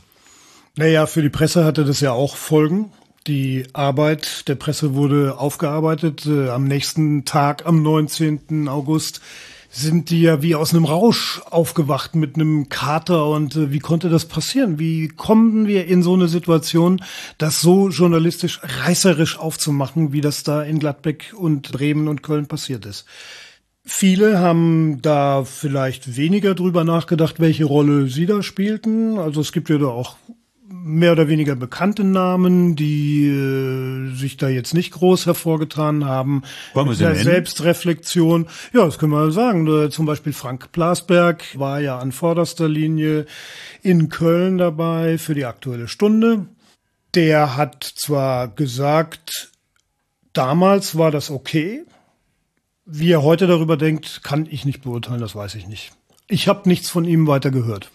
[0.77, 2.93] Naja, für die Presse hatte das ja auch Folgen.
[3.27, 6.25] Die Arbeit der Presse wurde aufgearbeitet.
[6.27, 8.69] Äh, am nächsten Tag, am 19.
[8.69, 9.21] August,
[9.69, 13.27] sind die ja wie aus einem Rausch aufgewacht mit einem Kater.
[13.27, 14.79] Und äh, wie konnte das passieren?
[14.79, 17.03] Wie kommen wir in so eine Situation,
[17.37, 22.87] das so journalistisch reißerisch aufzumachen, wie das da in Gladbeck und Bremen und Köln passiert
[22.87, 23.05] ist?
[23.85, 29.19] Viele haben da vielleicht weniger drüber nachgedacht, welche Rolle sie da spielten.
[29.19, 30.17] Also es gibt ja da auch
[30.73, 36.43] mehr oder weniger bekannte Namen, die äh, sich da jetzt nicht groß hervorgetan haben.
[36.75, 39.67] Wollen wir sie der Selbstreflexion, ja, das können wir sagen.
[39.67, 43.27] Äh, zum Beispiel Frank Blasberg war ja an vorderster Linie
[43.83, 46.47] in Köln dabei für die Aktuelle Stunde.
[47.15, 49.53] Der hat zwar gesagt,
[50.33, 51.85] damals war das okay.
[52.85, 55.93] Wie er heute darüber denkt, kann ich nicht beurteilen, das weiß ich nicht.
[56.29, 57.91] Ich habe nichts von ihm weiter gehört.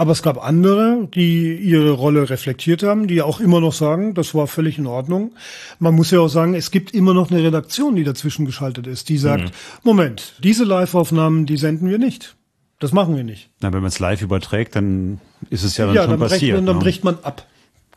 [0.00, 4.34] Aber es gab andere, die ihre Rolle reflektiert haben, die auch immer noch sagen, das
[4.34, 5.32] war völlig in Ordnung.
[5.78, 9.10] Man muss ja auch sagen, es gibt immer noch eine Redaktion, die dazwischen geschaltet ist,
[9.10, 9.50] die sagt, mhm.
[9.82, 12.34] Moment, diese Live-Aufnahmen, die senden wir nicht.
[12.78, 13.50] Das machen wir nicht.
[13.60, 15.20] Na, wenn man es live überträgt, dann
[15.50, 16.56] ist es ja dann ja, schon dann passiert.
[16.56, 16.82] Man, dann ne?
[16.82, 17.46] bricht man ab.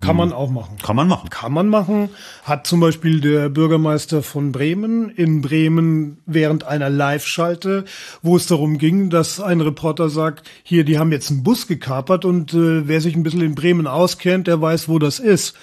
[0.03, 0.35] Kann man hm.
[0.35, 0.77] auch machen.
[0.81, 1.29] Kann man machen.
[1.29, 2.09] Kann man machen.
[2.43, 7.85] Hat zum Beispiel der Bürgermeister von Bremen in Bremen während einer Live-Schalte,
[8.21, 12.25] wo es darum ging, dass ein Reporter sagt, hier, die haben jetzt einen Bus gekapert
[12.25, 15.55] und äh, wer sich ein bisschen in Bremen auskennt, der weiß, wo das ist.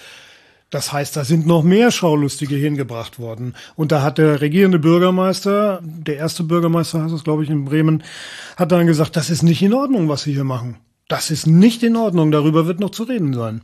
[0.71, 3.55] Das heißt, da sind noch mehr Schaulustige hingebracht worden.
[3.75, 8.03] Und da hat der regierende Bürgermeister, der erste Bürgermeister heißt es, glaube ich, in Bremen,
[8.55, 10.77] hat dann gesagt, das ist nicht in Ordnung, was Sie hier machen.
[11.09, 13.61] Das ist nicht in Ordnung, darüber wird noch zu reden sein.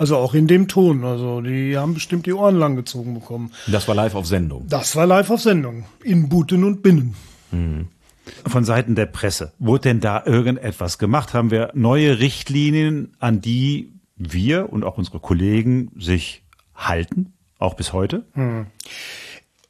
[0.00, 1.04] Also auch in dem Ton.
[1.04, 3.52] Also die haben bestimmt die Ohren lang gezogen bekommen.
[3.66, 4.66] Das war live auf Sendung.
[4.66, 5.84] Das war live auf Sendung.
[6.02, 7.14] In Buten und Binnen.
[7.50, 7.88] Mhm.
[8.46, 9.52] Von Seiten der Presse.
[9.58, 11.34] Wurde denn da irgendetwas gemacht?
[11.34, 16.44] Haben wir neue Richtlinien, an die wir und auch unsere Kollegen sich
[16.74, 17.34] halten?
[17.58, 18.24] Auch bis heute?
[18.32, 18.68] Mhm.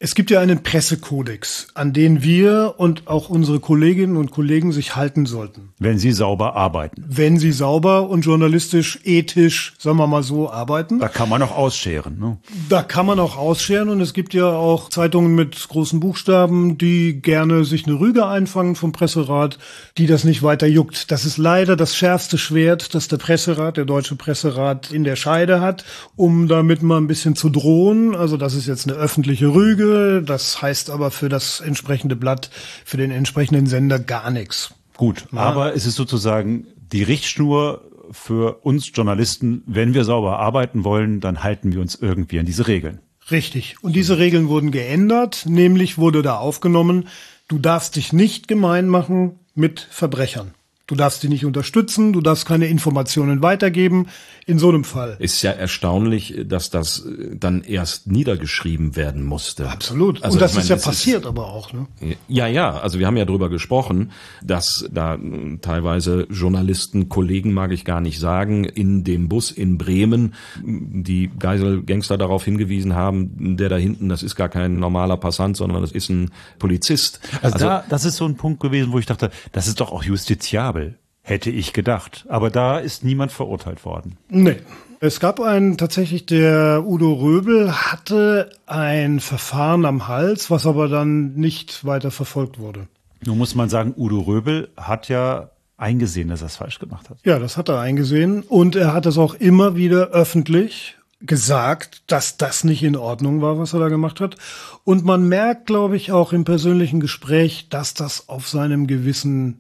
[0.03, 4.97] Es gibt ja einen Pressekodex, an den wir und auch unsere Kolleginnen und Kollegen sich
[4.97, 5.75] halten sollten.
[5.79, 7.05] Wenn sie sauber arbeiten.
[7.07, 11.01] Wenn sie sauber und journalistisch, ethisch, sagen wir mal so, arbeiten.
[11.01, 12.19] Da kann man auch ausscheren.
[12.19, 12.39] Ne?
[12.71, 17.21] Da kann man auch ausscheren und es gibt ja auch Zeitungen mit großen Buchstaben, die
[17.21, 19.59] gerne sich eine Rüge einfangen vom Presserat,
[19.99, 21.11] die das nicht weiter juckt.
[21.11, 25.61] Das ist leider das schärfste Schwert, das der Presserat, der deutsche Presserat in der Scheide
[25.61, 25.85] hat,
[26.17, 28.15] um damit mal ein bisschen zu drohen.
[28.17, 29.90] Also das ist jetzt eine öffentliche Rüge
[30.25, 32.51] das heißt aber für das entsprechende Blatt,
[32.85, 34.75] für den entsprechenden Sender gar nichts.
[34.97, 35.39] Gut, ja.
[35.39, 37.83] aber es ist sozusagen die Richtschnur
[38.13, 42.67] für uns Journalisten, wenn wir sauber arbeiten wollen, dann halten wir uns irgendwie an diese
[42.67, 43.01] Regeln.
[43.31, 43.77] Richtig.
[43.83, 47.09] Und diese Regeln wurden geändert, nämlich wurde da aufgenommen,
[47.49, 50.55] du darfst dich nicht gemein machen mit Verbrechern.
[50.91, 54.09] Du darfst die nicht unterstützen, du darfst keine Informationen weitergeben.
[54.45, 55.15] In so einem Fall.
[55.21, 59.69] Ist ja erstaunlich, dass das äh, dann erst niedergeschrieben werden musste.
[59.69, 60.25] Absolut.
[60.25, 61.73] Also Und das meine, ist ja passiert ist, aber auch.
[61.73, 61.87] Ne?
[62.27, 62.73] Ja, ja.
[62.81, 64.11] Also wir haben ja drüber gesprochen,
[64.43, 65.17] dass da
[65.61, 70.35] teilweise Journalisten, Kollegen mag ich gar nicht sagen, in dem Bus in Bremen
[70.65, 75.83] die Geiselgangster darauf hingewiesen haben, der da hinten, das ist gar kein normaler Passant, sondern
[75.83, 77.21] das ist ein Polizist.
[77.43, 79.93] Also, also da, das ist so ein Punkt gewesen, wo ich dachte, das ist doch
[79.93, 80.80] auch justiziabel
[81.23, 82.25] hätte ich gedacht.
[82.29, 84.17] Aber da ist niemand verurteilt worden.
[84.29, 84.57] Nee.
[85.03, 91.35] Es gab einen tatsächlich, der Udo Röbel hatte ein Verfahren am Hals, was aber dann
[91.37, 92.87] nicht weiter verfolgt wurde.
[93.25, 97.17] Nun muss man sagen, Udo Röbel hat ja eingesehen, dass er es falsch gemacht hat.
[97.25, 98.43] Ja, das hat er eingesehen.
[98.43, 103.59] Und er hat es auch immer wieder öffentlich gesagt, dass das nicht in Ordnung war,
[103.59, 104.37] was er da gemacht hat.
[104.85, 109.60] Und man merkt, glaube ich, auch im persönlichen Gespräch, dass das auf seinem Gewissen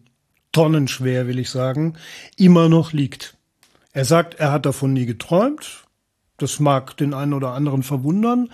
[0.53, 1.95] tonnenschwer, will ich sagen,
[2.37, 3.37] immer noch liegt.
[3.93, 5.85] Er sagt, er hat davon nie geträumt.
[6.39, 8.51] Das mag den einen oder anderen verwundern.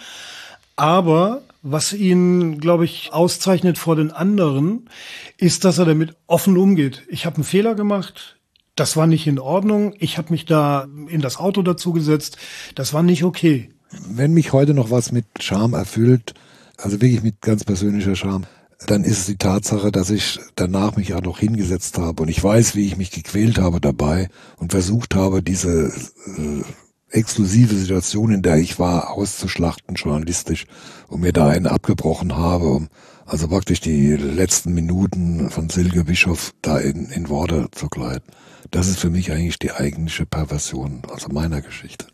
[0.76, 4.88] Aber was ihn, glaube ich, auszeichnet vor den anderen,
[5.36, 7.02] ist, dass er damit offen umgeht.
[7.08, 8.36] Ich habe einen Fehler gemacht.
[8.76, 9.94] Das war nicht in Ordnung.
[9.98, 12.36] Ich habe mich da in das Auto dazu gesetzt.
[12.74, 13.70] Das war nicht okay.
[13.90, 16.34] Wenn mich heute noch was mit Scham erfüllt,
[16.76, 18.44] also wirklich mit ganz persönlicher Scham,
[18.86, 22.42] dann ist es die Tatsache, dass ich danach mich ja noch hingesetzt habe und ich
[22.42, 26.62] weiß, wie ich mich gequält habe dabei und versucht habe, diese äh,
[27.08, 30.66] exklusive Situation, in der ich war, auszuschlachten journalistisch
[31.08, 32.88] und mir da einen abgebrochen habe, um
[33.24, 38.30] also praktisch die letzten Minuten von Silke Bischof da in, in Worte zu gleiten.
[38.70, 42.06] Das ist für mich eigentlich die eigentliche Perversion, also meiner Geschichte.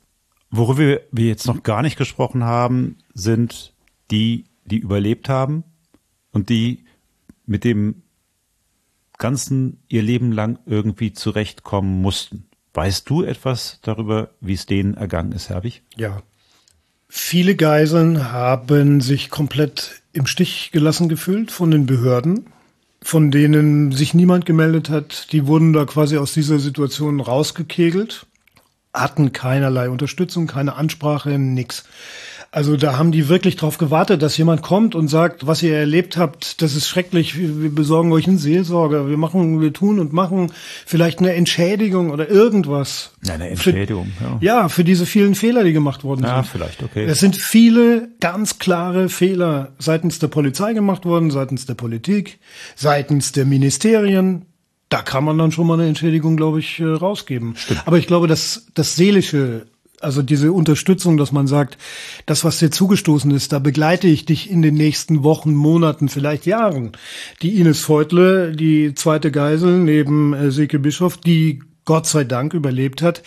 [0.50, 3.74] Worüber wir jetzt noch gar nicht gesprochen haben, sind
[4.10, 5.64] die, die überlebt haben
[6.32, 6.84] und die
[7.46, 8.02] mit dem
[9.18, 12.46] Ganzen ihr Leben lang irgendwie zurechtkommen mussten.
[12.74, 15.82] Weißt du etwas darüber, wie es denen ergangen ist, Herbig?
[15.96, 16.22] Ja.
[17.08, 22.46] Viele Geiseln haben sich komplett im Stich gelassen gefühlt von den Behörden,
[23.02, 25.30] von denen sich niemand gemeldet hat.
[25.32, 28.26] Die wurden da quasi aus dieser Situation rausgekegelt,
[28.94, 31.84] hatten keinerlei Unterstützung, keine Ansprache, nix.
[32.54, 36.18] Also da haben die wirklich drauf gewartet, dass jemand kommt und sagt, was ihr erlebt
[36.18, 40.52] habt, das ist schrecklich, wir besorgen euch einen Seelsorger, wir machen, wir tun und machen
[40.84, 43.12] vielleicht eine Entschädigung oder irgendwas.
[43.24, 44.38] Ja, eine Entschädigung, für, ja.
[44.42, 46.36] Ja, für diese vielen Fehler, die gemacht worden ja, sind.
[46.36, 47.04] Ja, vielleicht, okay.
[47.06, 52.38] Es sind viele ganz klare Fehler seitens der Polizei gemacht worden, seitens der Politik,
[52.76, 54.44] seitens der Ministerien,
[54.90, 57.54] da kann man dann schon mal eine Entschädigung, glaube ich, äh, rausgeben.
[57.56, 57.80] Stimmt.
[57.86, 59.64] Aber ich glaube, dass das Seelische
[60.02, 61.78] also diese Unterstützung, dass man sagt,
[62.26, 66.46] das, was dir zugestoßen ist, da begleite ich dich in den nächsten Wochen, Monaten, vielleicht
[66.46, 66.92] Jahren.
[67.40, 73.02] Die Ines Feutle, die zweite Geisel neben äh, Silke Bischof, die Gott sei Dank überlebt
[73.02, 73.22] hat,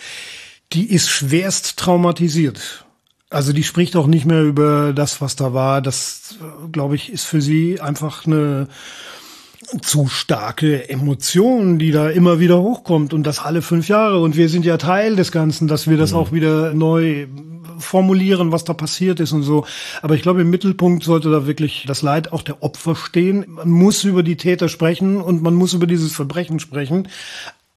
[0.72, 2.84] die ist schwerst traumatisiert.
[3.28, 5.82] Also die spricht auch nicht mehr über das, was da war.
[5.82, 8.68] Das, äh, glaube ich, ist für sie einfach eine
[9.82, 14.20] zu starke Emotionen, die da immer wieder hochkommt und das alle fünf Jahre.
[14.20, 16.18] Und wir sind ja Teil des Ganzen, dass wir das mhm.
[16.18, 17.26] auch wieder neu
[17.78, 19.66] formulieren, was da passiert ist und so.
[20.02, 23.44] Aber ich glaube, im Mittelpunkt sollte da wirklich das Leid auch der Opfer stehen.
[23.48, 27.08] Man muss über die Täter sprechen und man muss über dieses Verbrechen sprechen.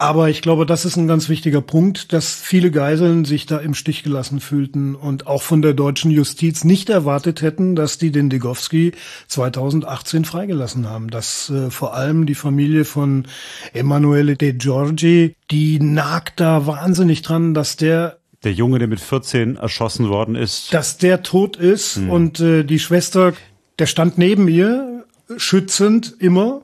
[0.01, 3.73] Aber ich glaube, das ist ein ganz wichtiger Punkt, dass viele Geiseln sich da im
[3.73, 8.29] Stich gelassen fühlten und auch von der deutschen Justiz nicht erwartet hätten, dass die den
[8.29, 8.93] Degowski
[9.27, 11.09] 2018 freigelassen haben.
[11.09, 13.27] Dass äh, vor allem die Familie von
[13.73, 19.57] Emanuele De Giorgi, die nagt da wahnsinnig dran, dass der der Junge, der mit 14
[19.57, 20.73] erschossen worden ist.
[20.73, 22.09] Dass der tot ist hm.
[22.09, 23.33] und äh, die Schwester,
[23.79, 25.03] der stand neben ihr,
[25.35, 26.61] schützend immer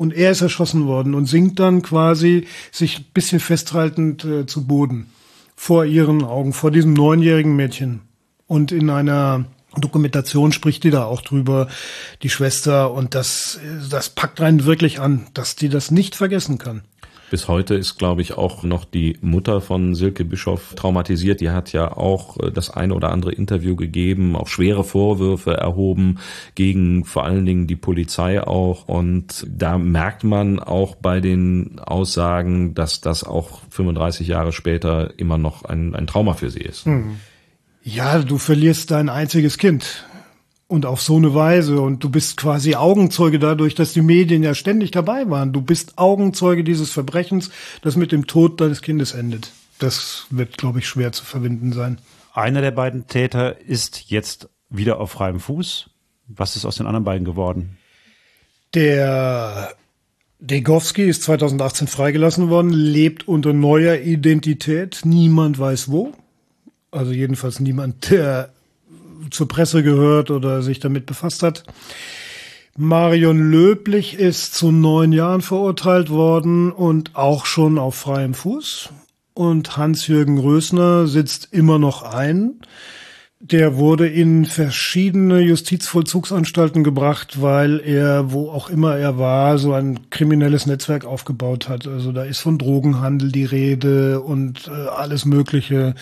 [0.00, 4.66] und er ist erschossen worden und sinkt dann quasi sich ein bisschen festhaltend äh, zu
[4.66, 5.10] Boden
[5.54, 8.00] vor ihren Augen, vor diesem neunjährigen Mädchen.
[8.46, 9.44] Und in einer
[9.76, 11.68] Dokumentation spricht die da auch drüber,
[12.22, 16.80] die Schwester, und das, das packt rein wirklich an, dass die das nicht vergessen kann.
[17.30, 21.40] Bis heute ist, glaube ich, auch noch die Mutter von Silke Bischof traumatisiert.
[21.40, 26.18] Die hat ja auch äh, das eine oder andere Interview gegeben, auch schwere Vorwürfe erhoben
[26.56, 28.88] gegen vor allen Dingen die Polizei auch.
[28.88, 35.38] Und da merkt man auch bei den Aussagen, dass das auch 35 Jahre später immer
[35.38, 36.84] noch ein, ein Trauma für sie ist.
[36.86, 37.16] Hm.
[37.82, 40.04] Ja, du verlierst dein einziges Kind.
[40.70, 41.80] Und auf so eine Weise.
[41.80, 45.52] Und du bist quasi Augenzeuge dadurch, dass die Medien ja ständig dabei waren.
[45.52, 47.50] Du bist Augenzeuge dieses Verbrechens,
[47.82, 49.50] das mit dem Tod deines Kindes endet.
[49.80, 51.98] Das wird, glaube ich, schwer zu verbinden sein.
[52.34, 55.90] Einer der beiden Täter ist jetzt wieder auf freiem Fuß.
[56.28, 57.76] Was ist aus den anderen beiden geworden?
[58.72, 59.74] Der
[60.38, 65.00] Degowski ist 2018 freigelassen worden, lebt unter neuer Identität.
[65.02, 66.12] Niemand weiß wo.
[66.92, 68.50] Also jedenfalls niemand, der
[69.30, 71.64] zur Presse gehört oder sich damit befasst hat.
[72.76, 78.90] Marion Löblich ist zu neun Jahren verurteilt worden und auch schon auf freiem Fuß.
[79.34, 82.60] Und Hans-Jürgen Rösner sitzt immer noch ein.
[83.42, 90.10] Der wurde in verschiedene Justizvollzugsanstalten gebracht, weil er, wo auch immer er war, so ein
[90.10, 91.86] kriminelles Netzwerk aufgebaut hat.
[91.86, 95.94] Also da ist von Drogenhandel die Rede und äh, alles Mögliche.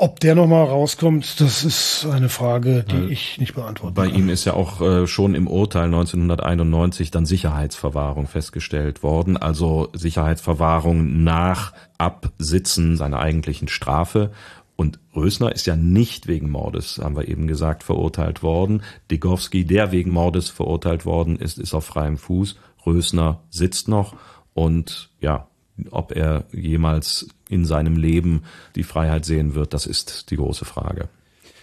[0.00, 4.14] Ob der nochmal rauskommt, das ist eine Frage, die Weil ich nicht beantworten Bei kann.
[4.14, 11.24] ihm ist ja auch äh, schon im Urteil 1991 dann Sicherheitsverwahrung festgestellt worden, also Sicherheitsverwahrung
[11.24, 14.30] nach Absitzen seiner eigentlichen Strafe.
[14.76, 18.84] Und Rösner ist ja nicht wegen Mordes, haben wir eben gesagt, verurteilt worden.
[19.10, 22.54] Degowski, der wegen Mordes verurteilt worden ist, ist auf freiem Fuß.
[22.86, 24.14] Rösner sitzt noch
[24.54, 25.48] und ja,
[25.90, 28.42] ob er jemals in seinem Leben
[28.76, 31.08] die Freiheit sehen wird, das ist die große Frage.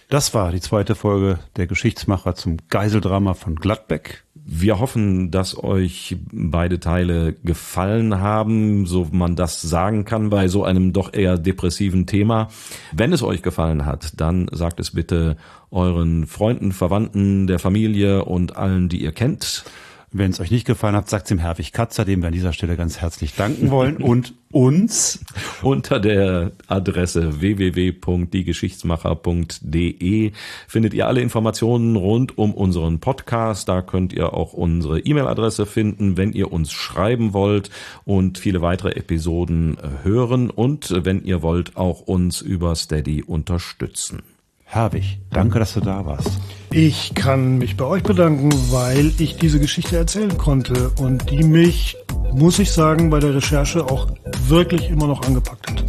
[0.08, 4.22] Das war die zweite Folge der Geschichtsmacher zum Geiseldrama von Gladbeck.
[4.34, 10.62] Wir hoffen, dass euch beide Teile gefallen haben, so man das sagen kann bei so
[10.62, 12.50] einem doch eher depressiven Thema.
[12.92, 15.36] Wenn es euch gefallen hat, dann sagt es bitte
[15.72, 19.64] euren Freunden, Verwandten, der Familie und allen, die ihr kennt.
[20.12, 22.76] Wenn es euch nicht gefallen hat, sagt dem Herwig Katzer, dem wir an dieser Stelle
[22.76, 25.24] ganz herzlich danken wollen und uns
[25.62, 30.30] unter der Adresse www.diegeschichtsmacher.de
[30.68, 33.68] findet ihr alle Informationen rund um unseren Podcast.
[33.68, 37.70] Da könnt ihr auch unsere E-Mail-Adresse finden, wenn ihr uns schreiben wollt
[38.04, 44.35] und viele weitere Episoden hören und wenn ihr wollt auch uns über Steady unterstützen.
[44.68, 46.28] Herwig, danke, dass du da warst.
[46.70, 51.96] Ich kann mich bei euch bedanken, weil ich diese Geschichte erzählen konnte und die mich,
[52.32, 54.08] muss ich sagen, bei der Recherche auch
[54.48, 55.84] wirklich immer noch angepackt hat.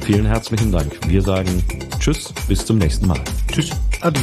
[0.00, 0.98] Vielen herzlichen Dank.
[1.08, 1.62] Wir sagen
[1.98, 3.20] Tschüss, bis zum nächsten Mal.
[3.48, 3.70] Tschüss.
[4.00, 4.20] Ade.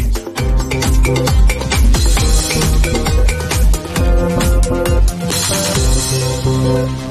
[6.50, 7.09] Thank